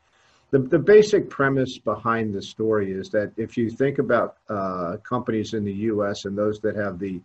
The, 0.52 0.60
the 0.60 0.78
basic 0.78 1.28
premise 1.28 1.76
behind 1.76 2.32
the 2.32 2.40
story 2.40 2.92
is 2.92 3.10
that 3.10 3.30
if 3.36 3.58
you 3.58 3.68
think 3.68 3.98
about 3.98 4.38
uh, 4.48 4.96
companies 5.06 5.52
in 5.52 5.66
the 5.66 5.72
U.S. 5.92 6.24
and 6.24 6.36
those 6.36 6.60
that 6.60 6.76
have 6.76 6.98
the 6.98 7.20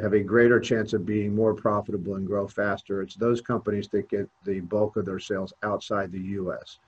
have 0.00 0.12
a 0.12 0.20
greater 0.20 0.60
chance 0.60 0.92
of 0.92 1.04
being 1.04 1.34
more 1.34 1.54
profitable 1.54 2.14
and 2.14 2.24
grow 2.24 2.46
faster, 2.46 3.02
it's 3.02 3.16
those 3.16 3.40
companies 3.40 3.88
that 3.88 4.08
get 4.08 4.28
the 4.44 4.60
bulk 4.60 4.96
of 4.96 5.04
their 5.04 5.18
sales 5.18 5.52
outside 5.64 6.12
the 6.12 6.20
U.S. 6.20 6.78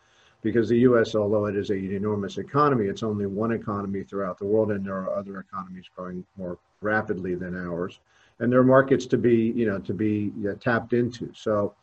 Because 0.42 0.68
the 0.68 0.78
U.S., 0.78 1.16
although 1.16 1.46
it 1.46 1.56
is 1.56 1.70
an 1.70 1.92
enormous 1.92 2.38
economy, 2.38 2.86
it's 2.86 3.02
only 3.02 3.26
one 3.26 3.50
economy 3.50 4.04
throughout 4.04 4.38
the 4.38 4.46
world, 4.46 4.70
and 4.70 4.86
there 4.86 4.94
are 4.94 5.18
other 5.18 5.40
economies 5.40 5.86
growing 5.96 6.24
more 6.36 6.56
rapidly 6.80 7.34
than 7.34 7.56
ours 7.56 7.98
and 8.40 8.50
there 8.50 8.60
are 8.60 8.64
markets 8.64 9.06
to 9.06 9.18
be 9.18 9.52
you 9.56 9.66
know 9.66 9.78
to 9.78 9.92
be 9.92 10.32
tapped 10.60 10.92
into. 10.92 11.30
So 11.34 11.74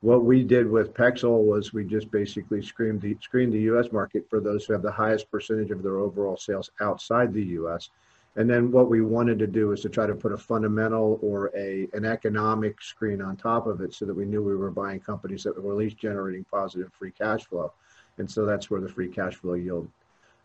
what 0.00 0.24
we 0.24 0.42
did 0.42 0.68
with 0.68 0.94
Pexel 0.94 1.44
was 1.44 1.72
we 1.72 1.84
just 1.84 2.10
basically 2.10 2.62
screened 2.62 3.00
the 3.00 3.16
screened 3.20 3.52
the 3.52 3.60
U.S. 3.72 3.92
market 3.92 4.26
for 4.28 4.40
those 4.40 4.64
who 4.64 4.72
have 4.72 4.82
the 4.82 4.90
highest 4.90 5.30
percentage 5.30 5.70
of 5.70 5.82
their 5.82 5.98
overall 5.98 6.36
sales 6.36 6.70
outside 6.80 7.32
the 7.32 7.44
U.S. 7.44 7.90
And 8.36 8.48
then 8.48 8.70
what 8.70 8.88
we 8.88 9.02
wanted 9.02 9.38
to 9.40 9.46
do 9.46 9.72
is 9.72 9.80
to 9.80 9.88
try 9.88 10.06
to 10.06 10.14
put 10.14 10.32
a 10.32 10.38
fundamental 10.38 11.18
or 11.22 11.50
a 11.56 11.88
an 11.92 12.04
economic 12.04 12.80
screen 12.80 13.20
on 13.20 13.36
top 13.36 13.66
of 13.66 13.80
it, 13.80 13.92
so 13.92 14.06
that 14.06 14.14
we 14.14 14.24
knew 14.24 14.42
we 14.42 14.56
were 14.56 14.70
buying 14.70 15.00
companies 15.00 15.42
that 15.44 15.60
were 15.62 15.72
at 15.72 15.78
least 15.78 15.98
generating 15.98 16.44
positive 16.44 16.90
free 16.92 17.12
cash 17.12 17.44
flow. 17.44 17.72
And 18.18 18.30
so 18.30 18.44
that's 18.44 18.70
where 18.70 18.80
the 18.80 18.88
free 18.88 19.08
cash 19.08 19.36
flow 19.36 19.54
yield 19.54 19.88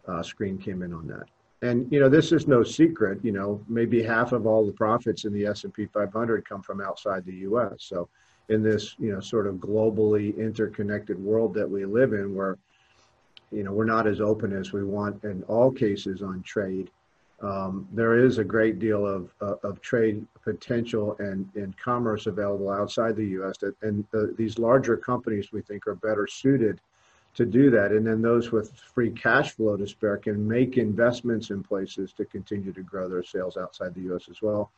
uh, 0.07 0.23
screen 0.23 0.57
came 0.57 0.81
in 0.81 0.93
on 0.93 1.07
that 1.07 1.27
and 1.61 1.91
you 1.91 1.99
know 1.99 2.09
this 2.09 2.31
is 2.31 2.47
no 2.47 2.63
secret 2.63 3.19
you 3.23 3.31
know 3.31 3.61
maybe 3.67 4.03
half 4.03 4.31
of 4.31 4.45
all 4.45 4.65
the 4.65 4.71
profits 4.71 5.25
in 5.25 5.33
the 5.33 5.45
s&p 5.45 5.85
500 5.85 6.47
come 6.47 6.61
from 6.61 6.81
outside 6.81 7.25
the 7.25 7.33
us 7.33 7.77
so 7.77 8.09
in 8.49 8.61
this 8.61 8.95
you 8.99 9.11
know 9.11 9.19
sort 9.19 9.47
of 9.47 9.55
globally 9.55 10.37
interconnected 10.37 11.17
world 11.17 11.53
that 11.53 11.69
we 11.69 11.85
live 11.85 12.13
in 12.13 12.35
where 12.35 12.57
you 13.51 13.63
know 13.63 13.71
we're 13.71 13.85
not 13.85 14.07
as 14.07 14.21
open 14.21 14.51
as 14.53 14.73
we 14.73 14.83
want 14.83 15.23
in 15.23 15.43
all 15.43 15.71
cases 15.71 16.21
on 16.21 16.41
trade 16.43 16.89
um, 17.41 17.87
there 17.91 18.17
is 18.17 18.37
a 18.37 18.43
great 18.43 18.79
deal 18.79 19.05
of, 19.05 19.29
uh, 19.41 19.55
of 19.63 19.81
trade 19.81 20.25
potential 20.41 21.17
and, 21.19 21.47
and 21.55 21.77
commerce 21.77 22.27
available 22.27 22.71
outside 22.71 23.15
the 23.17 23.25
us 23.25 23.57
that, 23.57 23.75
and 23.81 24.05
the, 24.11 24.33
these 24.37 24.57
larger 24.57 24.95
companies 24.95 25.51
we 25.51 25.61
think 25.61 25.85
are 25.85 25.95
better 25.95 26.27
suited 26.27 26.79
to 27.35 27.45
do 27.45 27.69
that. 27.69 27.91
And 27.91 28.05
then 28.05 28.21
those 28.21 28.51
with 28.51 28.71
free 28.93 29.11
cash 29.11 29.51
flow 29.51 29.77
to 29.77 29.87
spare 29.87 30.17
can 30.17 30.47
make 30.47 30.77
investments 30.77 31.49
in 31.49 31.63
places 31.63 32.13
to 32.13 32.25
continue 32.25 32.73
to 32.73 32.81
grow 32.81 33.07
their 33.07 33.23
sales 33.23 33.57
outside 33.57 33.93
the 33.93 34.01
U.S. 34.01 34.23
as 34.29 34.41
well. 34.41 34.71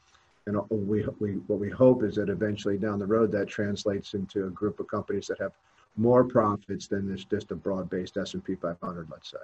And 0.48 0.58
we, 0.70 1.06
we, 1.20 1.32
what 1.48 1.60
we 1.60 1.70
hope 1.70 2.04
is 2.04 2.16
that 2.16 2.30
eventually 2.30 2.78
down 2.78 3.00
the 3.00 3.06
road 3.06 3.32
that 3.34 3.48
translates 3.48 4.14
into 4.14 4.48
a 4.48 4.50
group 4.50 4.80
of 4.80 4.88
companies 4.88 5.28
that 5.28 5.40
have 5.40 5.52
more 5.98 6.24
profits 6.24 6.88
than 6.88 7.10
this 7.10 7.26
just 7.26 7.52
a 7.52 7.56
broad-based 7.56 8.18
S&P 8.18 8.56
500, 8.56 9.08
let's 9.12 9.32
say. 9.32 9.38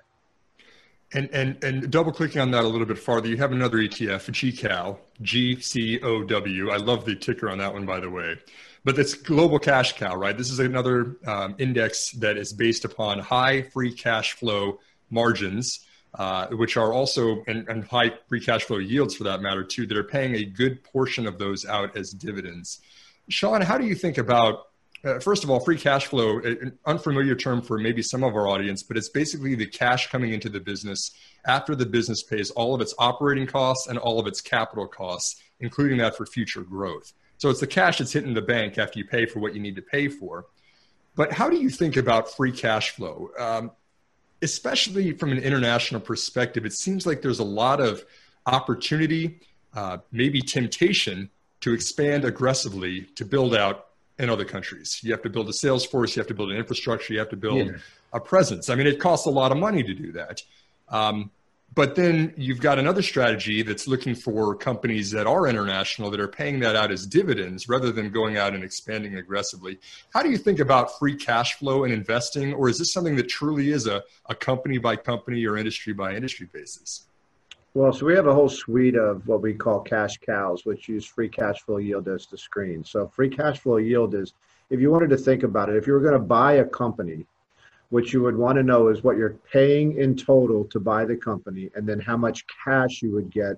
And, 1.15 1.29
and, 1.31 1.63
and 1.63 1.91
double 1.91 2.11
clicking 2.11 2.41
on 2.41 2.51
that 2.51 2.63
a 2.63 2.67
little 2.67 2.87
bit 2.87 2.97
farther, 2.97 3.27
you 3.27 3.37
have 3.37 3.51
another 3.51 3.77
ETF, 3.77 4.31
GCOW, 4.31 4.97
G 5.21 5.59
C 5.59 5.99
O 6.01 6.23
W. 6.23 6.71
I 6.71 6.77
love 6.77 7.05
the 7.05 7.15
ticker 7.15 7.49
on 7.49 7.59
that 7.59 7.73
one, 7.73 7.85
by 7.85 7.99
the 7.99 8.09
way. 8.09 8.37
But 8.85 8.99
it's 8.99 9.13
global 9.13 9.59
cash 9.59 9.93
cow, 9.93 10.15
right? 10.15 10.37
This 10.37 10.51
is 10.51 10.59
another 10.59 11.17
um, 11.25 11.55
index 11.57 12.11
that 12.13 12.37
is 12.37 12.51
based 12.51 12.83
upon 12.83 13.19
high 13.19 13.61
free 13.61 13.93
cash 13.93 14.33
flow 14.33 14.79
margins, 15.09 15.79
uh, 16.15 16.47
which 16.47 16.75
are 16.75 16.91
also, 16.91 17.43
and, 17.47 17.67
and 17.69 17.85
high 17.85 18.11
free 18.27 18.41
cash 18.41 18.63
flow 18.63 18.77
yields 18.77 19.15
for 19.15 19.23
that 19.23 19.41
matter, 19.41 19.63
too, 19.63 19.85
that 19.87 19.97
are 19.97 20.03
paying 20.03 20.35
a 20.35 20.43
good 20.43 20.83
portion 20.83 21.25
of 21.25 21.39
those 21.39 21.65
out 21.65 21.95
as 21.95 22.11
dividends. 22.11 22.79
Sean, 23.29 23.61
how 23.61 23.77
do 23.77 23.85
you 23.85 23.95
think 23.95 24.17
about 24.17 24.67
uh, 25.05 25.19
first 25.19 25.43
of 25.43 25.49
all, 25.49 25.59
free 25.59 25.77
cash 25.77 26.07
flow, 26.07 26.39
an 26.39 26.77
unfamiliar 26.85 27.35
term 27.35 27.61
for 27.61 27.77
maybe 27.77 28.01
some 28.01 28.23
of 28.23 28.35
our 28.35 28.47
audience, 28.47 28.83
but 28.83 28.95
it's 28.95 29.09
basically 29.09 29.53
the 29.53 29.65
cash 29.65 30.09
coming 30.09 30.31
into 30.31 30.47
the 30.47 30.61
business 30.61 31.11
after 31.45 31.75
the 31.75 31.85
business 31.85 32.23
pays 32.23 32.51
all 32.51 32.73
of 32.73 32.79
its 32.79 32.93
operating 32.97 33.45
costs 33.45 33.87
and 33.87 33.99
all 33.99 34.17
of 34.17 34.27
its 34.27 34.39
capital 34.39 34.87
costs, 34.87 35.41
including 35.59 35.97
that 35.97 36.15
for 36.15 36.25
future 36.25 36.61
growth. 36.61 37.11
So 37.37 37.49
it's 37.49 37.59
the 37.59 37.67
cash 37.67 37.97
that's 37.97 38.13
hitting 38.13 38.33
the 38.33 38.41
bank 38.41 38.77
after 38.77 38.99
you 38.99 39.05
pay 39.05 39.25
for 39.25 39.39
what 39.39 39.53
you 39.53 39.59
need 39.59 39.75
to 39.75 39.81
pay 39.81 40.07
for. 40.07 40.45
But 41.15 41.31
how 41.31 41.49
do 41.49 41.57
you 41.57 41.69
think 41.69 41.97
about 41.97 42.35
free 42.35 42.51
cash 42.51 42.91
flow? 42.91 43.29
Um, 43.37 43.71
especially 44.41 45.13
from 45.13 45.31
an 45.31 45.39
international 45.39 46.01
perspective, 46.01 46.65
it 46.65 46.73
seems 46.73 47.05
like 47.05 47.21
there's 47.21 47.39
a 47.39 47.43
lot 47.43 47.79
of 47.79 48.03
opportunity, 48.45 49.39
uh, 49.73 49.97
maybe 50.11 50.41
temptation 50.41 51.29
to 51.61 51.73
expand 51.73 52.25
aggressively 52.25 53.03
to 53.15 53.23
build 53.23 53.55
out 53.55 53.87
in 54.19 54.29
other 54.29 54.45
countries. 54.45 54.99
You 55.01 55.11
have 55.11 55.21
to 55.23 55.29
build 55.29 55.49
a 55.49 55.53
sales 55.53 55.85
force, 55.85 56.15
you 56.15 56.19
have 56.19 56.27
to 56.27 56.33
build 56.33 56.51
an 56.51 56.57
infrastructure, 56.57 57.13
you 57.13 57.19
have 57.19 57.29
to 57.29 57.37
build 57.37 57.67
yeah. 57.67 57.77
a 58.11 58.19
presence. 58.19 58.69
I 58.69 58.75
mean, 58.75 58.87
it 58.87 58.99
costs 58.99 59.25
a 59.25 59.29
lot 59.29 59.51
of 59.51 59.57
money 59.57 59.81
to 59.81 59.93
do 59.93 60.11
that. 60.11 60.43
Um, 60.89 61.31
but 61.75 61.95
then 61.95 62.33
you've 62.37 62.59
got 62.59 62.77
another 62.77 63.01
strategy 63.01 63.61
that's 63.61 63.87
looking 63.87 64.15
for 64.15 64.55
companies 64.55 65.11
that 65.11 65.25
are 65.25 65.47
international 65.47 66.11
that 66.11 66.19
are 66.19 66.27
paying 66.27 66.59
that 66.59 66.75
out 66.75 66.91
as 66.91 67.05
dividends 67.05 67.69
rather 67.69 67.91
than 67.91 68.11
going 68.11 68.37
out 68.37 68.53
and 68.53 68.63
expanding 68.63 69.15
aggressively. 69.15 69.79
How 70.13 70.21
do 70.21 70.29
you 70.29 70.37
think 70.37 70.59
about 70.59 70.97
free 70.99 71.15
cash 71.15 71.55
flow 71.55 71.83
and 71.83 71.93
investing, 71.93 72.53
or 72.53 72.69
is 72.69 72.77
this 72.77 72.91
something 72.91 73.15
that 73.15 73.29
truly 73.29 73.71
is 73.71 73.87
a, 73.87 74.03
a 74.29 74.35
company 74.35 74.77
by 74.77 74.95
company 74.95 75.45
or 75.45 75.57
industry 75.57 75.93
by 75.93 76.15
industry 76.15 76.47
basis? 76.51 77.05
Well, 77.73 77.91
so 77.91 78.05
we 78.05 78.13
have 78.13 78.27
a 78.27 78.33
whole 78.33 78.49
suite 78.49 78.95
of 78.95 79.27
what 79.27 79.41
we 79.41 79.53
call 79.53 79.79
cash 79.79 80.17
cows, 80.17 80.63
which 80.63 80.87
use 80.87 81.05
free 81.05 81.29
cash 81.29 81.61
flow 81.61 81.77
yield 81.77 82.07
as 82.07 82.27
the 82.27 82.37
screen. 82.37 82.83
So 82.83 83.07
free 83.07 83.29
cash 83.29 83.59
flow 83.59 83.77
yield 83.77 84.13
is, 84.13 84.33
if 84.69 84.79
you 84.79 84.91
wanted 84.91 85.09
to 85.09 85.17
think 85.17 85.41
about 85.41 85.69
it, 85.69 85.75
if 85.75 85.87
you 85.87 85.93
were 85.93 85.99
going 85.99 86.13
to 86.13 86.19
buy 86.19 86.53
a 86.53 86.65
company, 86.65 87.25
what 87.93 88.11
you 88.11 88.23
would 88.23 88.35
want 88.35 88.55
to 88.55 88.63
know 88.63 88.87
is 88.87 89.03
what 89.03 89.17
you're 89.17 89.37
paying 89.51 89.99
in 89.99 90.15
total 90.15 90.63
to 90.65 90.79
buy 90.79 91.05
the 91.05 91.15
company, 91.15 91.69
and 91.75 91.87
then 91.87 91.99
how 91.99 92.17
much 92.17 92.43
cash 92.65 93.03
you 93.03 93.11
would 93.11 93.29
get 93.29 93.55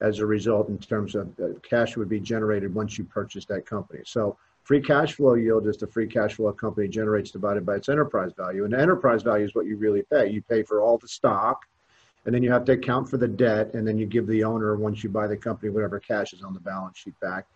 as 0.00 0.18
a 0.18 0.26
result 0.26 0.68
in 0.68 0.76
terms 0.76 1.14
of 1.14 1.32
cash 1.62 1.96
would 1.96 2.08
be 2.08 2.18
generated 2.18 2.74
once 2.74 2.98
you 2.98 3.04
purchase 3.04 3.44
that 3.44 3.64
company. 3.64 4.00
So 4.04 4.36
free 4.64 4.82
cash 4.82 5.12
flow 5.12 5.34
yield 5.34 5.68
is 5.68 5.76
the 5.76 5.86
free 5.86 6.08
cash 6.08 6.34
flow 6.34 6.48
a 6.48 6.52
company 6.52 6.88
generates 6.88 7.30
divided 7.30 7.64
by 7.64 7.76
its 7.76 7.88
enterprise 7.88 8.32
value, 8.36 8.64
and 8.64 8.74
enterprise 8.74 9.22
value 9.22 9.44
is 9.44 9.54
what 9.54 9.66
you 9.66 9.76
really 9.76 10.02
pay. 10.02 10.30
You 10.30 10.42
pay 10.42 10.64
for 10.64 10.80
all 10.80 10.98
the 10.98 11.06
stock 11.06 11.64
and 12.24 12.34
then 12.34 12.42
you 12.42 12.50
have 12.50 12.64
to 12.64 12.72
account 12.72 13.08
for 13.08 13.18
the 13.18 13.28
debt, 13.28 13.72
and 13.74 13.86
then 13.86 13.96
you 13.96 14.04
give 14.04 14.26
the 14.26 14.42
owner 14.42 14.74
once 14.74 15.04
you 15.04 15.10
buy 15.10 15.28
the 15.28 15.36
company 15.36 15.70
whatever 15.70 16.00
cash 16.00 16.32
is 16.32 16.42
on 16.42 16.54
the 16.54 16.60
balance 16.60 16.98
sheet 16.98 17.14
back, 17.20 17.46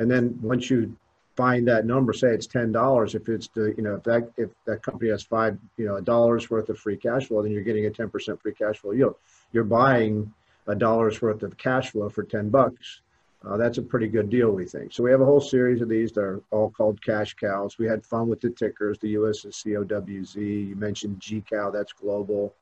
and 0.00 0.10
then 0.10 0.36
once 0.42 0.68
you 0.68 0.96
find 1.36 1.68
that 1.68 1.86
number, 1.86 2.12
say 2.12 2.28
it's 2.28 2.46
ten 2.46 2.72
dollars, 2.72 3.14
if 3.14 3.28
it's 3.28 3.48
the 3.48 3.74
you 3.76 3.82
know 3.82 3.96
if 3.96 4.02
that 4.04 4.30
if 4.36 4.50
that 4.64 4.82
company 4.82 5.10
has 5.10 5.22
five 5.22 5.58
you 5.76 5.86
know 5.86 5.96
a 5.96 6.02
dollar's 6.02 6.50
worth 6.50 6.68
of 6.68 6.78
free 6.78 6.96
cash 6.96 7.26
flow, 7.26 7.42
then 7.42 7.52
you're 7.52 7.62
getting 7.62 7.86
a 7.86 7.90
ten 7.90 8.08
percent 8.08 8.40
free 8.40 8.54
cash 8.54 8.78
flow 8.78 8.92
yield. 8.92 9.16
You're 9.52 9.64
buying 9.64 10.32
a 10.66 10.74
dollar's 10.74 11.20
worth 11.22 11.42
of 11.42 11.56
cash 11.56 11.90
flow 11.90 12.08
for 12.08 12.24
ten 12.24 12.48
bucks. 12.48 13.00
Uh, 13.44 13.56
that's 13.56 13.78
a 13.78 13.82
pretty 13.82 14.08
good 14.08 14.28
deal, 14.28 14.50
we 14.50 14.64
think. 14.64 14.92
So 14.92 15.04
we 15.04 15.10
have 15.12 15.20
a 15.20 15.24
whole 15.24 15.40
series 15.40 15.80
of 15.80 15.88
these. 15.88 16.10
They're 16.10 16.40
all 16.50 16.70
called 16.70 17.00
cash 17.00 17.34
cows. 17.34 17.78
We 17.78 17.86
had 17.86 18.04
fun 18.04 18.28
with 18.28 18.40
the 18.40 18.50
tickers. 18.50 18.98
The 18.98 19.10
US 19.10 19.44
is 19.44 19.54
COWZ. 19.54 20.36
You 20.36 20.74
mentioned 20.74 21.20
GCOW, 21.20 21.72
that's 21.72 21.92
global. 21.92 22.54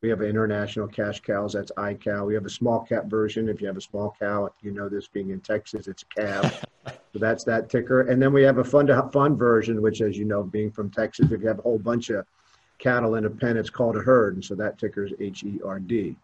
We 0.00 0.08
have 0.08 0.22
international 0.22 0.88
cash 0.88 1.20
cows. 1.20 1.52
That's 1.52 1.72
iCow. 1.72 2.26
We 2.26 2.34
have 2.34 2.46
a 2.46 2.50
small 2.50 2.80
cap 2.80 3.04
version. 3.06 3.50
If 3.50 3.60
you 3.60 3.66
have 3.66 3.76
a 3.76 3.82
small 3.82 4.16
cow, 4.18 4.48
you 4.62 4.70
know 4.70 4.88
this 4.88 5.08
being 5.08 5.28
in 5.28 5.40
Texas, 5.40 5.88
it's 5.88 6.04
CALF. 6.16 6.64
So 7.12 7.18
that's 7.18 7.44
that 7.44 7.68
ticker. 7.68 8.02
And 8.02 8.22
then 8.22 8.32
we 8.32 8.42
have 8.42 8.58
a 8.58 8.64
fund 8.64 8.88
to 8.88 9.08
fund 9.12 9.38
version, 9.38 9.82
which, 9.82 10.00
as 10.00 10.16
you 10.16 10.24
know, 10.24 10.42
being 10.42 10.70
from 10.70 10.90
Texas, 10.90 11.30
if 11.30 11.40
you 11.40 11.48
have 11.48 11.58
a 11.58 11.62
whole 11.62 11.78
bunch 11.78 12.10
of 12.10 12.24
cattle 12.78 13.16
in 13.16 13.24
a 13.24 13.30
pen, 13.30 13.56
it's 13.56 13.70
called 13.70 13.96
a 13.96 14.00
herd. 14.00 14.34
And 14.34 14.44
so 14.44 14.54
that 14.54 14.78
ticker 14.78 15.04
is 15.04 15.12
H 15.20 15.42
E 15.44 15.60
R 15.64 15.80
D. 15.80 16.16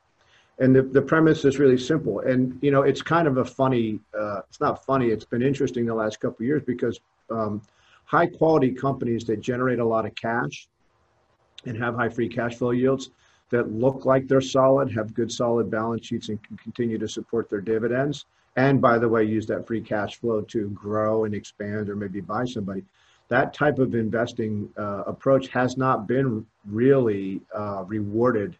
And 0.58 0.74
the, 0.74 0.82
the 0.82 1.02
premise 1.02 1.44
is 1.44 1.58
really 1.58 1.76
simple. 1.76 2.20
And, 2.20 2.58
you 2.62 2.70
know, 2.70 2.82
it's 2.82 3.02
kind 3.02 3.28
of 3.28 3.36
a 3.36 3.44
funny, 3.44 4.00
uh, 4.18 4.40
it's 4.48 4.60
not 4.60 4.84
funny, 4.84 5.08
it's 5.08 5.24
been 5.24 5.42
interesting 5.42 5.84
the 5.84 5.94
last 5.94 6.18
couple 6.18 6.46
years 6.46 6.62
because 6.66 6.98
um, 7.30 7.60
high 8.04 8.26
quality 8.26 8.70
companies 8.70 9.24
that 9.24 9.40
generate 9.40 9.80
a 9.80 9.84
lot 9.84 10.06
of 10.06 10.14
cash 10.14 10.68
and 11.66 11.76
have 11.76 11.96
high 11.96 12.08
free 12.08 12.28
cash 12.28 12.54
flow 12.54 12.70
yields 12.70 13.10
that 13.50 13.70
look 13.70 14.06
like 14.06 14.26
they're 14.28 14.40
solid, 14.40 14.90
have 14.90 15.12
good 15.12 15.30
solid 15.30 15.70
balance 15.70 16.06
sheets, 16.06 16.30
and 16.30 16.42
can 16.42 16.56
continue 16.56 16.96
to 16.96 17.08
support 17.08 17.50
their 17.50 17.60
dividends. 17.60 18.24
And 18.56 18.80
by 18.80 18.98
the 18.98 19.08
way, 19.08 19.24
use 19.24 19.46
that 19.46 19.66
free 19.66 19.82
cash 19.82 20.16
flow 20.16 20.40
to 20.40 20.70
grow 20.70 21.24
and 21.24 21.34
expand 21.34 21.90
or 21.90 21.96
maybe 21.96 22.20
buy 22.20 22.44
somebody. 22.46 22.84
That 23.28 23.52
type 23.52 23.78
of 23.78 23.94
investing 23.94 24.70
uh, 24.78 25.02
approach 25.06 25.48
has 25.48 25.76
not 25.76 26.06
been 26.06 26.46
really 26.64 27.42
uh, 27.54 27.84
rewarded 27.86 28.56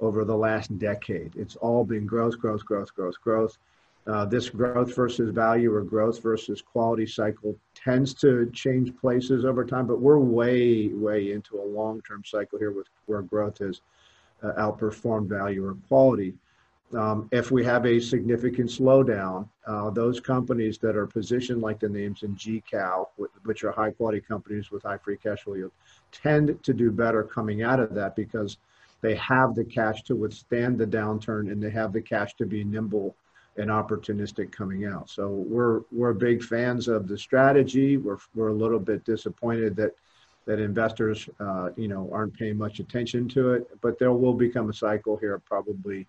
over 0.00 0.24
the 0.24 0.36
last 0.36 0.76
decade. 0.78 1.34
It's 1.36 1.56
all 1.56 1.84
been 1.84 2.06
growth, 2.06 2.38
growth, 2.38 2.64
growth, 2.64 2.94
growth, 2.94 3.20
growth. 3.22 3.58
Uh, 4.06 4.24
this 4.24 4.48
growth 4.48 4.94
versus 4.96 5.30
value 5.30 5.72
or 5.72 5.82
growth 5.82 6.22
versus 6.22 6.62
quality 6.62 7.06
cycle 7.06 7.54
tends 7.74 8.14
to 8.14 8.50
change 8.52 8.96
places 8.96 9.44
over 9.44 9.64
time, 9.64 9.86
but 9.86 10.00
we're 10.00 10.18
way, 10.18 10.88
way 10.88 11.32
into 11.32 11.60
a 11.60 11.64
long 11.64 12.00
term 12.02 12.22
cycle 12.24 12.58
here 12.58 12.72
with 12.72 12.88
where 13.06 13.22
growth 13.22 13.58
has 13.58 13.82
uh, 14.42 14.52
outperform 14.58 15.28
value 15.28 15.64
or 15.64 15.76
quality. 15.86 16.34
Um, 16.94 17.28
if 17.30 17.52
we 17.52 17.64
have 17.64 17.86
a 17.86 18.00
significant 18.00 18.68
slowdown, 18.68 19.48
uh, 19.66 19.90
those 19.90 20.18
companies 20.18 20.76
that 20.78 20.96
are 20.96 21.06
positioned 21.06 21.62
like 21.62 21.78
the 21.78 21.88
names 21.88 22.24
in 22.24 22.34
GCOW, 22.34 23.06
which 23.44 23.62
are 23.62 23.70
high 23.70 23.92
quality 23.92 24.20
companies 24.20 24.72
with 24.72 24.82
high 24.82 24.98
free 24.98 25.16
cash 25.16 25.42
flow 25.42 25.54
yield, 25.54 25.72
tend 26.10 26.60
to 26.64 26.74
do 26.74 26.90
better 26.90 27.22
coming 27.22 27.62
out 27.62 27.78
of 27.78 27.94
that 27.94 28.16
because 28.16 28.56
they 29.02 29.14
have 29.14 29.54
the 29.54 29.64
cash 29.64 30.02
to 30.02 30.16
withstand 30.16 30.78
the 30.78 30.86
downturn 30.86 31.52
and 31.52 31.62
they 31.62 31.70
have 31.70 31.92
the 31.92 32.02
cash 32.02 32.34
to 32.34 32.46
be 32.46 32.64
nimble 32.64 33.14
and 33.56 33.70
opportunistic 33.70 34.50
coming 34.50 34.86
out. 34.86 35.08
So 35.08 35.28
we're 35.28 35.82
we're 35.92 36.12
big 36.12 36.42
fans 36.42 36.88
of 36.88 37.06
the 37.06 37.16
strategy. 37.16 37.98
We're 37.98 38.18
we're 38.34 38.48
a 38.48 38.54
little 38.54 38.78
bit 38.80 39.04
disappointed 39.04 39.76
that 39.76 39.92
that 40.46 40.58
investors, 40.58 41.28
uh, 41.38 41.70
you 41.76 41.86
know, 41.86 42.10
aren't 42.12 42.34
paying 42.34 42.58
much 42.58 42.80
attention 42.80 43.28
to 43.28 43.52
it. 43.52 43.68
But 43.80 43.98
there 43.98 44.12
will 44.12 44.34
become 44.34 44.70
a 44.70 44.72
cycle 44.72 45.16
here, 45.16 45.38
probably 45.38 46.06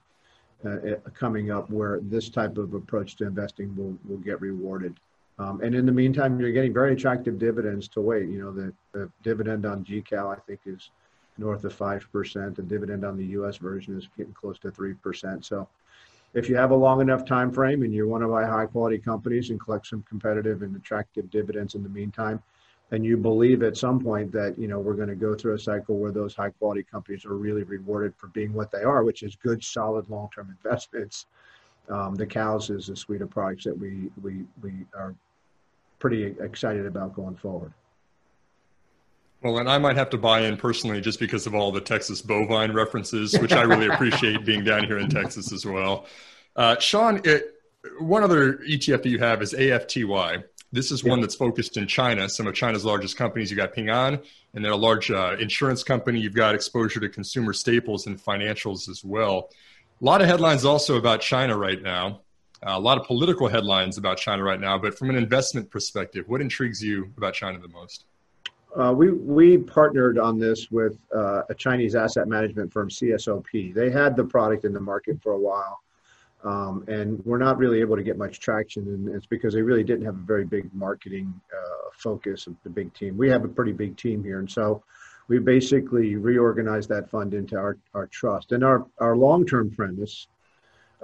uh, 0.65 0.69
uh, 0.69 0.95
coming 1.13 1.51
up, 1.51 1.69
where 1.69 1.99
this 2.03 2.29
type 2.29 2.57
of 2.57 2.73
approach 2.73 3.15
to 3.17 3.25
investing 3.25 3.75
will 3.75 3.97
will 4.07 4.21
get 4.23 4.39
rewarded. 4.41 4.99
Um, 5.39 5.61
and 5.61 5.73
in 5.73 5.85
the 5.85 5.91
meantime, 5.91 6.39
you're 6.39 6.51
getting 6.51 6.73
very 6.73 6.93
attractive 6.93 7.39
dividends 7.39 7.87
to 7.89 8.01
wait. 8.01 8.29
You 8.29 8.39
know, 8.39 8.51
the, 8.51 8.73
the 8.91 9.09
dividend 9.23 9.65
on 9.65 9.83
GCOW, 9.83 10.37
I 10.37 10.39
think, 10.41 10.59
is 10.65 10.91
north 11.37 11.63
of 11.63 11.73
five 11.73 12.07
percent. 12.11 12.55
The 12.55 12.63
dividend 12.63 13.03
on 13.03 13.17
the 13.17 13.25
U.S. 13.37 13.57
version 13.57 13.97
is 13.97 14.07
getting 14.17 14.33
close 14.33 14.59
to 14.59 14.71
three 14.71 14.93
percent. 14.93 15.45
So, 15.45 15.67
if 16.33 16.47
you 16.47 16.55
have 16.55 16.71
a 16.71 16.75
long 16.75 17.01
enough 17.01 17.25
time 17.25 17.51
frame 17.51 17.83
and 17.83 17.93
you 17.93 18.07
want 18.07 18.23
to 18.23 18.27
buy 18.27 18.45
high 18.45 18.67
quality 18.67 18.97
companies 18.97 19.49
and 19.49 19.59
collect 19.59 19.87
some 19.87 20.03
competitive 20.03 20.61
and 20.61 20.75
attractive 20.75 21.29
dividends 21.31 21.75
in 21.75 21.83
the 21.83 21.89
meantime, 21.89 22.41
and 22.91 23.05
you 23.05 23.15
believe 23.15 23.63
at 23.63 23.77
some 23.77 23.99
point 23.99 24.31
that 24.33 24.55
you 24.57 24.67
know 24.67 24.79
we're 24.79 24.93
going 24.93 25.07
to 25.07 25.15
go 25.15 25.33
through 25.33 25.55
a 25.55 25.59
cycle 25.59 25.97
where 25.97 26.11
those 26.11 26.35
high 26.35 26.49
quality 26.49 26.83
companies 26.83 27.25
are 27.25 27.35
really 27.35 27.63
rewarded 27.63 28.13
for 28.15 28.27
being 28.27 28.53
what 28.53 28.71
they 28.71 28.83
are, 28.83 29.03
which 29.03 29.23
is 29.23 29.35
good, 29.35 29.63
solid, 29.63 30.09
long 30.09 30.29
term 30.33 30.55
investments. 30.63 31.25
Um, 31.89 32.15
the 32.15 32.25
cows 32.25 32.69
is 32.69 32.89
a 32.89 32.95
suite 32.95 33.21
of 33.21 33.29
products 33.29 33.63
that 33.63 33.77
we 33.77 34.11
we 34.21 34.45
we 34.61 34.85
are 34.93 35.15
pretty 35.99 36.35
excited 36.41 36.85
about 36.85 37.15
going 37.15 37.35
forward. 37.35 37.73
Well, 39.41 39.57
and 39.57 39.69
I 39.69 39.79
might 39.79 39.95
have 39.95 40.11
to 40.11 40.17
buy 40.17 40.41
in 40.41 40.55
personally 40.55 41.01
just 41.01 41.19
because 41.19 41.47
of 41.47 41.55
all 41.55 41.71
the 41.71 41.81
Texas 41.81 42.21
bovine 42.21 42.73
references, 42.73 43.37
which 43.39 43.53
I 43.53 43.63
really 43.63 43.87
appreciate 43.87 44.45
being 44.45 44.63
down 44.63 44.83
here 44.85 44.99
in 44.99 45.09
Texas 45.09 45.51
as 45.51 45.65
well. 45.65 46.05
Uh, 46.55 46.77
Sean, 46.79 47.21
it, 47.23 47.55
one 47.99 48.23
other 48.23 48.57
ETF 48.57 49.03
that 49.03 49.09
you 49.09 49.19
have 49.19 49.41
is 49.41 49.53
AFTY. 49.53 50.43
This 50.71 50.91
is 50.91 51.03
yeah. 51.03 51.09
one 51.09 51.21
that's 51.21 51.35
focused 51.35 51.77
in 51.77 51.85
China. 51.87 52.29
Some 52.29 52.47
of 52.47 52.53
China's 52.53 52.85
largest 52.85 53.17
companies. 53.17 53.51
You 53.51 53.57
got 53.57 53.73
Ping 53.73 53.89
An, 53.89 54.19
and 54.53 54.63
then 54.63 54.71
a 54.71 54.75
large 54.75 55.11
uh, 55.11 55.35
insurance 55.39 55.83
company. 55.83 56.19
You've 56.19 56.35
got 56.35 56.55
exposure 56.55 56.99
to 57.01 57.09
consumer 57.09 57.53
staples 57.53 58.07
and 58.07 58.21
financials 58.21 58.89
as 58.89 59.03
well. 59.03 59.49
A 60.01 60.05
lot 60.05 60.21
of 60.21 60.27
headlines 60.27 60.63
also 60.63 60.97
about 60.97 61.21
China 61.21 61.57
right 61.57 61.81
now. 61.81 62.21
Uh, 62.65 62.73
a 62.75 62.79
lot 62.79 62.97
of 62.97 63.05
political 63.05 63.47
headlines 63.47 63.97
about 63.97 64.17
China 64.17 64.43
right 64.43 64.59
now. 64.59 64.77
But 64.77 64.97
from 64.97 65.09
an 65.09 65.15
investment 65.15 65.69
perspective, 65.69 66.25
what 66.27 66.41
intrigues 66.41 66.81
you 66.81 67.11
about 67.17 67.33
China 67.33 67.59
the 67.59 67.67
most? 67.67 68.05
Uh, 68.73 68.93
we 68.93 69.11
we 69.11 69.57
partnered 69.57 70.17
on 70.17 70.39
this 70.39 70.71
with 70.71 70.97
uh, 71.13 71.41
a 71.49 71.53
Chinese 71.53 71.95
asset 71.95 72.29
management 72.29 72.71
firm, 72.71 72.87
CSOP. 72.87 73.73
They 73.73 73.89
had 73.89 74.15
the 74.15 74.23
product 74.23 74.63
in 74.63 74.71
the 74.71 74.79
market 74.79 75.21
for 75.21 75.33
a 75.33 75.39
while 75.39 75.81
um, 76.43 76.83
and 76.87 77.23
we're 77.25 77.37
not 77.37 77.57
really 77.57 77.81
able 77.81 77.95
to 77.95 78.03
get 78.03 78.17
much 78.17 78.39
traction, 78.39 78.83
and 78.87 79.15
it's 79.15 79.25
because 79.25 79.53
they 79.53 79.61
really 79.61 79.83
didn't 79.83 80.05
have 80.05 80.15
a 80.15 80.25
very 80.25 80.45
big 80.45 80.73
marketing 80.73 81.33
uh, 81.53 81.89
focus 81.93 82.47
of 82.47 82.55
the 82.63 82.69
big 82.69 82.93
team. 82.93 83.17
We 83.17 83.29
have 83.29 83.45
a 83.45 83.47
pretty 83.47 83.73
big 83.73 83.95
team 83.97 84.23
here, 84.23 84.39
and 84.39 84.49
so 84.49 84.83
we 85.27 85.39
basically 85.39 86.15
reorganized 86.15 86.89
that 86.89 87.09
fund 87.09 87.33
into 87.33 87.57
our, 87.57 87.77
our 87.93 88.07
trust. 88.07 88.51
And 88.51 88.63
our, 88.63 88.85
our 88.99 89.15
long 89.15 89.45
term 89.45 89.71
premise 89.71 90.27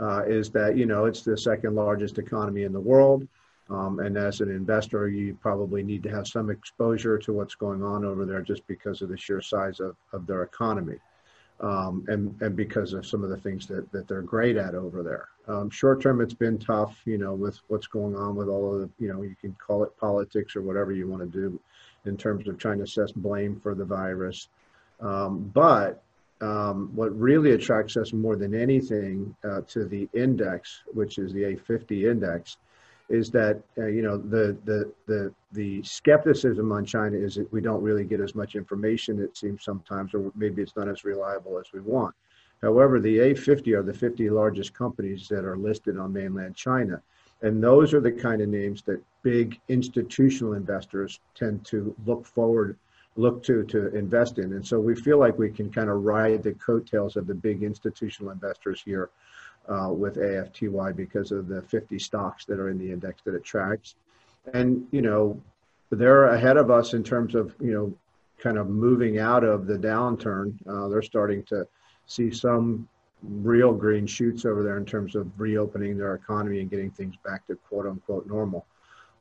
uh, 0.01 0.23
is 0.27 0.49
that, 0.51 0.75
you 0.75 0.85
know, 0.85 1.05
it's 1.05 1.21
the 1.21 1.37
second 1.37 1.75
largest 1.75 2.17
economy 2.17 2.63
in 2.63 2.73
the 2.73 2.79
world. 2.79 3.27
Um, 3.69 3.99
and 3.99 4.17
as 4.17 4.41
an 4.41 4.49
investor, 4.49 5.07
you 5.07 5.37
probably 5.41 5.83
need 5.83 6.03
to 6.03 6.09
have 6.09 6.27
some 6.27 6.49
exposure 6.49 7.17
to 7.19 7.33
what's 7.33 7.55
going 7.55 7.83
on 7.83 8.05
over 8.05 8.25
there 8.25 8.41
just 8.41 8.65
because 8.67 9.01
of 9.01 9.09
the 9.09 9.17
sheer 9.17 9.41
size 9.41 9.79
of, 9.79 9.95
of 10.13 10.25
their 10.25 10.43
economy 10.43 10.97
um, 11.59 12.05
and 12.07 12.39
and 12.41 12.55
because 12.55 12.93
of 12.93 13.05
some 13.05 13.23
of 13.23 13.29
the 13.29 13.37
things 13.37 13.65
that 13.67 13.91
that 13.91 14.07
they're 14.07 14.21
great 14.21 14.57
at 14.57 14.75
over 14.75 15.03
there. 15.03 15.27
Um, 15.47 15.69
short 15.69 16.01
term, 16.01 16.19
it's 16.21 16.33
been 16.33 16.57
tough, 16.57 16.97
you 17.05 17.17
know, 17.17 17.33
with 17.33 17.57
what's 17.67 17.87
going 17.87 18.15
on 18.15 18.35
with 18.35 18.49
all 18.49 18.73
of 18.73 18.81
the, 18.81 18.89
you 18.99 19.11
know, 19.11 19.21
you 19.21 19.35
can 19.39 19.55
call 19.65 19.83
it 19.83 19.97
politics 19.97 20.55
or 20.55 20.61
whatever 20.61 20.91
you 20.91 21.07
want 21.07 21.21
to 21.21 21.27
do, 21.27 21.59
in 22.05 22.17
terms 22.17 22.47
of 22.47 22.57
trying 22.57 22.77
to 22.79 22.83
assess 22.83 23.11
blame 23.11 23.59
for 23.59 23.73
the 23.73 23.85
virus. 23.85 24.49
Um, 24.99 25.49
but 25.53 26.03
um, 26.41 26.91
what 26.93 27.17
really 27.17 27.51
attracts 27.51 27.97
us 27.97 28.13
more 28.13 28.35
than 28.35 28.53
anything 28.53 29.35
uh, 29.43 29.61
to 29.69 29.85
the 29.85 30.07
index, 30.13 30.81
which 30.93 31.17
is 31.17 31.33
the 31.33 31.43
A50 31.43 32.11
index, 32.11 32.57
is 33.09 33.31
that 33.31 33.61
uh, 33.77 33.85
you 33.85 34.01
know 34.01 34.17
the 34.17 34.57
the 34.65 34.91
the 35.05 35.33
the 35.53 35.81
skepticism 35.83 36.71
on 36.71 36.85
China 36.85 37.17
is 37.17 37.35
that 37.35 37.51
we 37.53 37.61
don't 37.61 37.81
really 37.81 38.03
get 38.03 38.19
as 38.19 38.35
much 38.35 38.55
information 38.55 39.19
it 39.21 39.37
seems 39.37 39.63
sometimes, 39.63 40.13
or 40.13 40.31
maybe 40.35 40.61
it's 40.61 40.75
not 40.75 40.89
as 40.89 41.03
reliable 41.03 41.57
as 41.57 41.71
we 41.73 41.79
want. 41.79 42.13
However, 42.61 42.99
the 42.99 43.17
A50 43.17 43.77
are 43.77 43.83
the 43.83 43.93
50 43.93 44.29
largest 44.29 44.73
companies 44.73 45.27
that 45.29 45.45
are 45.45 45.57
listed 45.57 45.97
on 45.97 46.11
mainland 46.11 46.55
China, 46.55 47.01
and 47.41 47.63
those 47.63 47.93
are 47.93 48.01
the 48.01 48.11
kind 48.11 48.41
of 48.41 48.49
names 48.49 48.81
that 48.83 49.01
big 49.21 49.59
institutional 49.69 50.53
investors 50.53 51.19
tend 51.35 51.65
to 51.65 51.95
look 52.05 52.25
forward 52.25 52.77
look 53.15 53.41
to 53.43 53.63
to 53.63 53.87
invest 53.95 54.37
in 54.37 54.53
and 54.53 54.65
so 54.65 54.79
we 54.79 54.95
feel 54.95 55.17
like 55.17 55.37
we 55.39 55.49
can 55.49 55.71
kind 55.71 55.89
of 55.89 56.03
ride 56.03 56.43
the 56.43 56.53
coattails 56.53 57.15
of 57.15 57.25
the 57.25 57.33
big 57.33 57.63
institutional 57.63 58.31
investors 58.31 58.79
here 58.85 59.09
uh, 59.69 59.89
with 59.91 60.15
AFTY 60.15 60.95
because 60.95 61.31
of 61.31 61.47
the 61.47 61.61
50 61.63 61.99
stocks 61.99 62.45
that 62.45 62.59
are 62.59 62.69
in 62.69 62.77
the 62.77 62.91
index 62.91 63.21
that 63.23 63.35
it 63.35 63.43
tracks. 63.43 63.95
And, 64.53 64.87
you 64.91 65.01
know, 65.01 65.41
they're 65.89 66.25
ahead 66.25 66.57
of 66.57 66.71
us 66.71 66.93
in 66.93 67.03
terms 67.03 67.35
of, 67.35 67.55
you 67.59 67.73
know, 67.73 67.93
kind 68.37 68.57
of 68.57 68.69
moving 68.69 69.19
out 69.19 69.43
of 69.43 69.67
the 69.67 69.77
downturn. 69.77 70.55
Uh, 70.67 70.87
they're 70.87 71.01
starting 71.01 71.43
to 71.43 71.67
see 72.05 72.31
some 72.31 72.87
real 73.23 73.73
green 73.73 74.05
shoots 74.05 74.45
over 74.45 74.63
there 74.63 74.77
in 74.77 74.85
terms 74.85 75.15
of 75.15 75.27
reopening 75.39 75.97
their 75.97 76.13
economy 76.13 76.59
and 76.59 76.69
getting 76.69 76.91
things 76.91 77.15
back 77.25 77.45
to 77.47 77.55
quote 77.55 77.87
unquote 77.87 78.27
normal. 78.27 78.65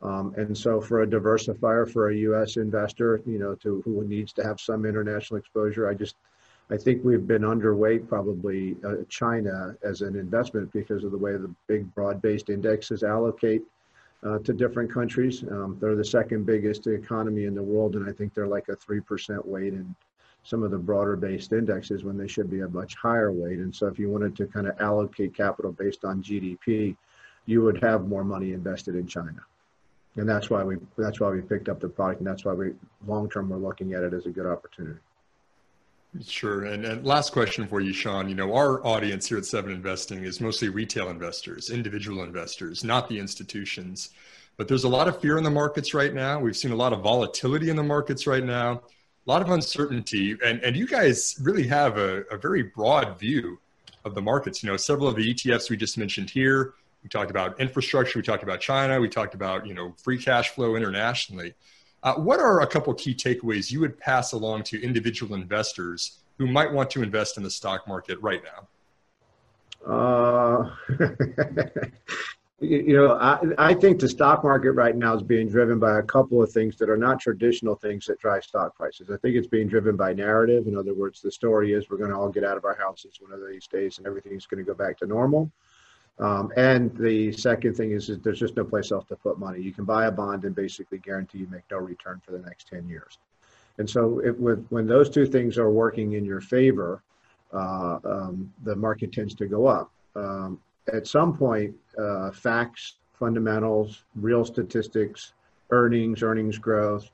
Um, 0.02 0.34
and 0.36 0.56
so 0.56 0.80
for 0.80 1.02
a 1.02 1.06
diversifier, 1.06 1.90
for 1.90 2.10
a 2.10 2.16
U.S. 2.16 2.56
investor, 2.56 3.22
you 3.26 3.38
know, 3.38 3.54
to 3.56 3.80
who 3.84 4.04
needs 4.04 4.32
to 4.34 4.44
have 4.44 4.60
some 4.60 4.84
international 4.84 5.38
exposure, 5.38 5.88
I 5.88 5.94
just, 5.94 6.16
I 6.70 6.76
think 6.76 7.04
we've 7.04 7.26
been 7.26 7.42
underweight 7.42 8.08
probably 8.08 8.76
uh, 8.84 8.96
China 9.08 9.76
as 9.84 10.00
an 10.00 10.16
investment 10.16 10.72
because 10.72 11.04
of 11.04 11.12
the 11.12 11.18
way 11.18 11.32
the 11.32 11.54
big 11.68 11.94
broad-based 11.94 12.50
indexes 12.50 13.04
allocate 13.04 13.62
uh, 14.24 14.38
to 14.40 14.52
different 14.52 14.92
countries. 14.92 15.44
Um, 15.44 15.78
they're 15.80 15.94
the 15.94 16.04
second 16.04 16.44
biggest 16.44 16.88
economy 16.88 17.44
in 17.44 17.54
the 17.54 17.62
world, 17.62 17.94
and 17.94 18.08
I 18.08 18.12
think 18.12 18.34
they're 18.34 18.48
like 18.48 18.68
a 18.68 18.76
3% 18.76 19.46
weight 19.46 19.74
in 19.74 19.94
some 20.42 20.62
of 20.62 20.70
the 20.72 20.78
broader 20.78 21.16
based 21.16 21.52
indexes 21.52 22.04
when 22.04 22.16
they 22.16 22.28
should 22.28 22.50
be 22.50 22.60
a 22.60 22.68
much 22.68 22.96
higher 22.96 23.32
weight. 23.32 23.58
And 23.58 23.74
so 23.74 23.86
if 23.86 23.98
you 23.98 24.10
wanted 24.10 24.36
to 24.36 24.46
kind 24.46 24.66
of 24.66 24.80
allocate 24.80 25.34
capital 25.34 25.72
based 25.72 26.04
on 26.04 26.22
GDP, 26.22 26.96
you 27.46 27.62
would 27.62 27.82
have 27.82 28.08
more 28.08 28.24
money 28.24 28.52
invested 28.52 28.96
in 28.96 29.06
China. 29.06 29.40
And 30.16 30.28
that's 30.28 30.48
why 30.48 30.64
we 30.64 30.76
that's 30.96 31.20
why 31.20 31.30
we 31.30 31.42
picked 31.42 31.68
up 31.68 31.78
the 31.78 31.88
product 31.88 32.20
and 32.20 32.26
that's 32.26 32.44
why 32.44 32.54
we 32.54 32.72
long 33.06 33.28
term 33.28 33.50
we're 33.50 33.58
looking 33.58 33.92
at 33.92 34.02
it 34.02 34.14
as 34.14 34.26
a 34.26 34.30
good 34.30 34.46
opportunity. 34.46 34.98
Sure. 36.24 36.64
And, 36.64 36.84
and 36.84 37.04
last 37.04 37.32
question 37.32 37.66
for 37.66 37.80
you, 37.80 37.92
Sean. 37.92 38.28
You 38.28 38.34
know, 38.34 38.54
our 38.54 38.84
audience 38.86 39.26
here 39.26 39.38
at 39.38 39.44
Seven 39.44 39.72
Investing 39.72 40.24
is 40.24 40.40
mostly 40.40 40.68
retail 40.68 41.10
investors, 41.10 41.70
individual 41.70 42.22
investors, 42.22 42.84
not 42.84 43.08
the 43.08 43.18
institutions. 43.18 44.10
But 44.56 44.68
there's 44.68 44.84
a 44.84 44.88
lot 44.88 45.08
of 45.08 45.20
fear 45.20 45.36
in 45.36 45.44
the 45.44 45.50
markets 45.50 45.92
right 45.92 46.14
now. 46.14 46.38
We've 46.38 46.56
seen 46.56 46.72
a 46.72 46.76
lot 46.76 46.92
of 46.92 47.02
volatility 47.02 47.68
in 47.68 47.76
the 47.76 47.82
markets 47.82 48.26
right 48.26 48.44
now, 48.44 48.72
a 48.72 49.30
lot 49.30 49.42
of 49.42 49.50
uncertainty. 49.50 50.36
And, 50.44 50.62
and 50.62 50.76
you 50.76 50.86
guys 50.86 51.36
really 51.42 51.66
have 51.66 51.98
a, 51.98 52.22
a 52.30 52.38
very 52.38 52.62
broad 52.62 53.18
view 53.18 53.58
of 54.04 54.14
the 54.14 54.22
markets. 54.22 54.62
You 54.62 54.70
know, 54.70 54.76
several 54.76 55.08
of 55.08 55.16
the 55.16 55.34
ETFs 55.34 55.68
we 55.68 55.76
just 55.76 55.98
mentioned 55.98 56.30
here, 56.30 56.74
we 57.02 57.10
talked 57.10 57.30
about 57.30 57.60
infrastructure, 57.60 58.18
we 58.18 58.22
talked 58.22 58.42
about 58.42 58.60
China, 58.60 58.98
we 58.98 59.08
talked 59.08 59.34
about, 59.34 59.66
you 59.66 59.74
know, 59.74 59.94
free 60.02 60.16
cash 60.16 60.50
flow 60.50 60.76
internationally. 60.76 61.54
Uh, 62.02 62.14
what 62.14 62.38
are 62.40 62.60
a 62.60 62.66
couple 62.66 62.92
key 62.94 63.14
takeaways 63.14 63.70
you 63.70 63.80
would 63.80 63.98
pass 63.98 64.32
along 64.32 64.62
to 64.62 64.82
individual 64.82 65.34
investors 65.34 66.18
who 66.38 66.46
might 66.46 66.72
want 66.72 66.90
to 66.90 67.02
invest 67.02 67.36
in 67.36 67.42
the 67.42 67.50
stock 67.50 67.88
market 67.88 68.20
right 68.20 68.42
now? 68.44 68.68
Uh, 69.86 70.70
you 72.60 72.96
know, 72.96 73.12
I, 73.12 73.38
I 73.58 73.74
think 73.74 74.00
the 74.00 74.08
stock 74.08 74.42
market 74.42 74.72
right 74.72 74.96
now 74.96 75.14
is 75.14 75.22
being 75.22 75.48
driven 75.48 75.78
by 75.78 75.98
a 75.98 76.02
couple 76.02 76.42
of 76.42 76.50
things 76.50 76.76
that 76.76 76.88
are 76.88 76.96
not 76.96 77.20
traditional 77.20 77.74
things 77.74 78.06
that 78.06 78.18
drive 78.18 78.44
stock 78.44 78.74
prices. 78.74 79.10
I 79.10 79.16
think 79.18 79.36
it's 79.36 79.46
being 79.46 79.68
driven 79.68 79.96
by 79.96 80.12
narrative. 80.12 80.66
In 80.66 80.76
other 80.76 80.94
words, 80.94 81.20
the 81.20 81.30
story 81.30 81.72
is 81.72 81.88
we're 81.88 81.98
going 81.98 82.10
to 82.10 82.16
all 82.16 82.28
get 82.28 82.44
out 82.44 82.56
of 82.56 82.64
our 82.64 82.76
houses 82.76 83.18
one 83.20 83.32
of 83.32 83.40
these 83.46 83.66
days 83.66 83.98
and 83.98 84.06
everything's 84.06 84.46
going 84.46 84.64
to 84.64 84.68
go 84.68 84.76
back 84.76 84.98
to 84.98 85.06
normal. 85.06 85.50
Um, 86.18 86.50
and 86.56 86.96
the 86.96 87.32
second 87.32 87.76
thing 87.76 87.92
is, 87.92 88.08
is 88.08 88.18
there's 88.20 88.38
just 88.38 88.56
no 88.56 88.64
place 88.64 88.90
else 88.90 89.04
to 89.08 89.16
put 89.16 89.38
money. 89.38 89.60
You 89.60 89.72
can 89.72 89.84
buy 89.84 90.06
a 90.06 90.10
bond 90.10 90.44
and 90.44 90.54
basically 90.54 90.98
guarantee 90.98 91.38
you 91.38 91.48
make 91.50 91.64
no 91.70 91.78
return 91.78 92.22
for 92.24 92.32
the 92.32 92.38
next 92.38 92.68
10 92.68 92.88
years. 92.88 93.18
And 93.78 93.88
so 93.88 94.20
it, 94.20 94.38
with, 94.38 94.66
when 94.70 94.86
those 94.86 95.10
two 95.10 95.26
things 95.26 95.58
are 95.58 95.70
working 95.70 96.12
in 96.12 96.24
your 96.24 96.40
favor, 96.40 97.02
uh, 97.52 97.98
um, 98.04 98.52
the 98.64 98.74
market 98.74 99.12
tends 99.12 99.34
to 99.34 99.46
go 99.46 99.66
up. 99.66 99.90
Um, 100.14 100.58
at 100.92 101.06
some 101.06 101.36
point, 101.36 101.74
uh, 101.98 102.30
facts, 102.30 102.94
fundamentals, 103.18 104.04
real 104.14 104.44
statistics, 104.44 105.34
earnings, 105.70 106.22
earnings 106.22 106.58
growth, 106.58 107.10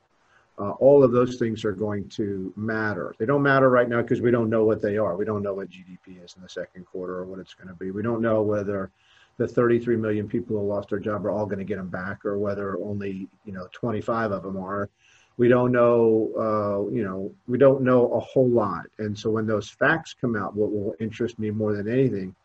uh, 0.59 0.71
all 0.71 1.03
of 1.03 1.11
those 1.11 1.37
things 1.37 1.65
are 1.65 1.71
going 1.71 2.07
to 2.09 2.53
matter. 2.55 3.15
They 3.17 3.25
don't 3.25 3.41
matter 3.41 3.69
right 3.69 3.89
now 3.89 4.01
because 4.01 4.21
we 4.21 4.31
don't 4.31 4.49
know 4.49 4.63
what 4.63 4.81
they 4.81 4.97
are. 4.97 5.15
We 5.15 5.25
don't 5.25 5.41
know 5.41 5.53
what 5.53 5.69
GDP 5.69 6.23
is 6.23 6.35
in 6.35 6.43
the 6.43 6.49
second 6.49 6.85
quarter 6.85 7.17
or 7.17 7.25
what 7.25 7.39
it's 7.39 7.55
going 7.55 7.69
to 7.69 7.73
be. 7.73 7.91
We 7.91 8.03
don't 8.03 8.21
know 8.21 8.43
whether 8.43 8.91
the 9.37 9.47
33 9.47 9.95
million 9.95 10.27
people 10.27 10.57
who 10.57 10.67
lost 10.67 10.89
their 10.89 10.99
job 10.99 11.25
are 11.25 11.31
all 11.31 11.47
going 11.47 11.57
to 11.57 11.65
get 11.65 11.77
them 11.77 11.89
back 11.89 12.23
or 12.23 12.37
whether 12.37 12.77
only 12.77 13.27
you 13.45 13.53
know 13.53 13.67
25 13.71 14.31
of 14.31 14.43
them 14.43 14.57
are. 14.57 14.89
We 15.37 15.47
don't 15.47 15.71
know. 15.71 16.29
Uh, 16.37 16.93
you 16.93 17.03
know, 17.03 17.33
we 17.47 17.57
don't 17.57 17.81
know 17.81 18.13
a 18.13 18.19
whole 18.19 18.49
lot. 18.49 18.85
And 18.99 19.17
so 19.17 19.31
when 19.31 19.47
those 19.47 19.71
facts 19.71 20.13
come 20.13 20.35
out, 20.35 20.55
what 20.55 20.71
will 20.71 20.93
interest 20.99 21.39
me 21.39 21.49
more 21.49 21.73
than 21.73 21.91
anything 21.91 22.35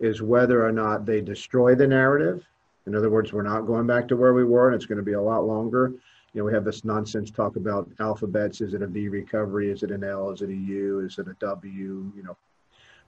is 0.00 0.20
whether 0.20 0.66
or 0.66 0.72
not 0.72 1.06
they 1.06 1.20
destroy 1.20 1.76
the 1.76 1.86
narrative. 1.86 2.44
In 2.88 2.96
other 2.96 3.10
words, 3.10 3.32
we're 3.32 3.42
not 3.42 3.68
going 3.68 3.86
back 3.86 4.08
to 4.08 4.16
where 4.16 4.34
we 4.34 4.42
were, 4.42 4.66
and 4.66 4.74
it's 4.74 4.86
going 4.86 4.98
to 4.98 5.04
be 5.04 5.12
a 5.12 5.22
lot 5.22 5.46
longer 5.46 5.94
you 6.32 6.40
know, 6.40 6.44
we 6.46 6.52
have 6.52 6.64
this 6.64 6.84
nonsense 6.84 7.30
talk 7.30 7.56
about 7.56 7.90
alphabets. 8.00 8.60
Is 8.60 8.74
it 8.74 8.82
a 8.82 8.86
V 8.86 9.08
recovery? 9.08 9.70
Is 9.70 9.82
it 9.82 9.90
an 9.90 10.02
L? 10.02 10.30
Is 10.30 10.40
it 10.40 10.48
a 10.48 10.54
U? 10.54 11.00
Is 11.00 11.18
it 11.18 11.28
a 11.28 11.34
W? 11.40 12.10
You 12.16 12.22
know, 12.22 12.36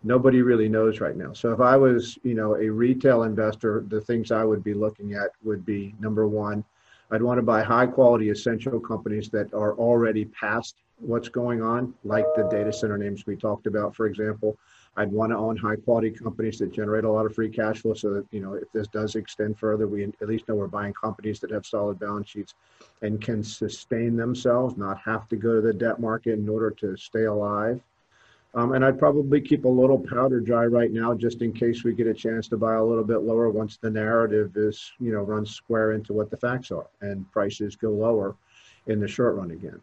nobody 0.02 0.42
really 0.42 0.68
knows 0.68 1.00
right 1.00 1.16
now. 1.16 1.32
So 1.32 1.52
if 1.52 1.60
I 1.60 1.76
was, 1.76 2.18
you 2.22 2.34
know, 2.34 2.56
a 2.56 2.68
retail 2.68 3.22
investor, 3.22 3.84
the 3.88 4.00
things 4.00 4.30
I 4.30 4.44
would 4.44 4.62
be 4.62 4.74
looking 4.74 5.14
at 5.14 5.30
would 5.42 5.64
be 5.64 5.94
number 5.98 6.28
one, 6.28 6.64
I'd 7.10 7.22
want 7.22 7.38
to 7.38 7.42
buy 7.42 7.62
high 7.62 7.86
quality 7.86 8.30
essential 8.30 8.78
companies 8.78 9.30
that 9.30 9.52
are 9.54 9.74
already 9.74 10.26
past 10.26 10.76
what's 10.98 11.28
going 11.28 11.62
on, 11.62 11.94
like 12.04 12.26
the 12.36 12.44
data 12.50 12.72
center 12.72 12.98
names 12.98 13.26
we 13.26 13.36
talked 13.36 13.66
about, 13.66 13.94
for 13.94 14.06
example. 14.06 14.58
I'd 14.96 15.10
want 15.10 15.32
to 15.32 15.36
own 15.36 15.56
high 15.56 15.76
quality 15.76 16.10
companies 16.10 16.58
that 16.58 16.72
generate 16.72 17.04
a 17.04 17.10
lot 17.10 17.26
of 17.26 17.34
free 17.34 17.48
cash 17.48 17.80
flow 17.80 17.94
so 17.94 18.14
that, 18.14 18.26
you 18.30 18.40
know, 18.40 18.54
if 18.54 18.70
this 18.72 18.86
does 18.88 19.16
extend 19.16 19.58
further, 19.58 19.88
we 19.88 20.04
at 20.04 20.28
least 20.28 20.48
know 20.48 20.54
we're 20.54 20.68
buying 20.68 20.92
companies 20.92 21.40
that 21.40 21.50
have 21.50 21.66
solid 21.66 21.98
balance 21.98 22.28
sheets 22.28 22.54
and 23.02 23.20
can 23.20 23.42
sustain 23.42 24.16
themselves, 24.16 24.76
not 24.76 24.98
have 24.98 25.28
to 25.28 25.36
go 25.36 25.56
to 25.56 25.60
the 25.60 25.72
debt 25.72 26.00
market 26.00 26.38
in 26.38 26.48
order 26.48 26.70
to 26.70 26.96
stay 26.96 27.24
alive. 27.24 27.80
Um, 28.54 28.72
and 28.72 28.84
I'd 28.84 29.00
probably 29.00 29.40
keep 29.40 29.64
a 29.64 29.68
little 29.68 29.98
powder 29.98 30.38
dry 30.38 30.66
right 30.66 30.92
now 30.92 31.12
just 31.12 31.42
in 31.42 31.52
case 31.52 31.82
we 31.82 31.92
get 31.92 32.06
a 32.06 32.14
chance 32.14 32.46
to 32.48 32.56
buy 32.56 32.74
a 32.74 32.84
little 32.84 33.02
bit 33.02 33.22
lower 33.22 33.50
once 33.50 33.78
the 33.78 33.90
narrative 33.90 34.56
is, 34.56 34.92
you 35.00 35.12
know, 35.12 35.22
runs 35.22 35.50
square 35.50 35.92
into 35.92 36.12
what 36.12 36.30
the 36.30 36.36
facts 36.36 36.70
are 36.70 36.86
and 37.00 37.30
prices 37.32 37.74
go 37.74 37.90
lower 37.90 38.36
in 38.86 39.00
the 39.00 39.08
short 39.08 39.34
run 39.34 39.50
again. 39.50 39.80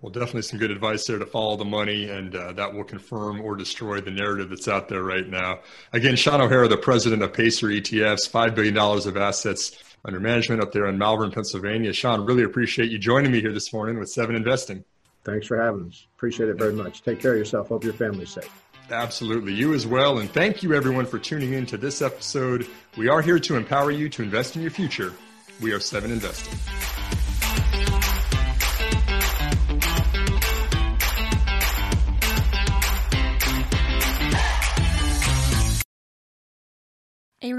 Well, 0.00 0.12
definitely 0.12 0.42
some 0.42 0.60
good 0.60 0.70
advice 0.70 1.06
there 1.06 1.18
to 1.18 1.26
follow 1.26 1.56
the 1.56 1.64
money, 1.64 2.08
and 2.08 2.34
uh, 2.34 2.52
that 2.52 2.72
will 2.72 2.84
confirm 2.84 3.40
or 3.40 3.56
destroy 3.56 4.00
the 4.00 4.12
narrative 4.12 4.48
that's 4.48 4.68
out 4.68 4.88
there 4.88 5.02
right 5.02 5.28
now. 5.28 5.60
Again, 5.92 6.14
Sean 6.14 6.40
O'Hara, 6.40 6.68
the 6.68 6.76
president 6.76 7.22
of 7.22 7.32
Pacer 7.32 7.66
ETFs, 7.66 8.30
$5 8.30 8.54
billion 8.54 8.78
of 8.78 9.16
assets 9.16 9.76
under 10.04 10.20
management 10.20 10.62
up 10.62 10.70
there 10.70 10.86
in 10.86 10.98
Malvern, 10.98 11.32
Pennsylvania. 11.32 11.92
Sean, 11.92 12.24
really 12.24 12.44
appreciate 12.44 12.92
you 12.92 12.98
joining 12.98 13.32
me 13.32 13.40
here 13.40 13.52
this 13.52 13.72
morning 13.72 13.98
with 13.98 14.08
Seven 14.08 14.36
Investing. 14.36 14.84
Thanks 15.24 15.48
for 15.48 15.60
having 15.60 15.88
us. 15.88 16.06
Appreciate 16.16 16.48
it 16.48 16.56
very 16.56 16.72
much. 16.72 17.02
Take 17.02 17.20
care 17.20 17.32
of 17.32 17.38
yourself. 17.38 17.68
Hope 17.68 17.82
your 17.82 17.92
family's 17.92 18.30
safe. 18.30 18.50
Absolutely. 18.90 19.52
You 19.52 19.74
as 19.74 19.86
well. 19.86 20.18
And 20.18 20.30
thank 20.30 20.62
you, 20.62 20.74
everyone, 20.74 21.06
for 21.06 21.18
tuning 21.18 21.54
in 21.54 21.66
to 21.66 21.76
this 21.76 22.00
episode. 22.02 22.66
We 22.96 23.08
are 23.08 23.20
here 23.20 23.40
to 23.40 23.56
empower 23.56 23.90
you 23.90 24.08
to 24.10 24.22
invest 24.22 24.54
in 24.54 24.62
your 24.62 24.70
future. 24.70 25.12
We 25.60 25.72
are 25.72 25.80
Seven 25.80 26.12
Investing. 26.12 26.56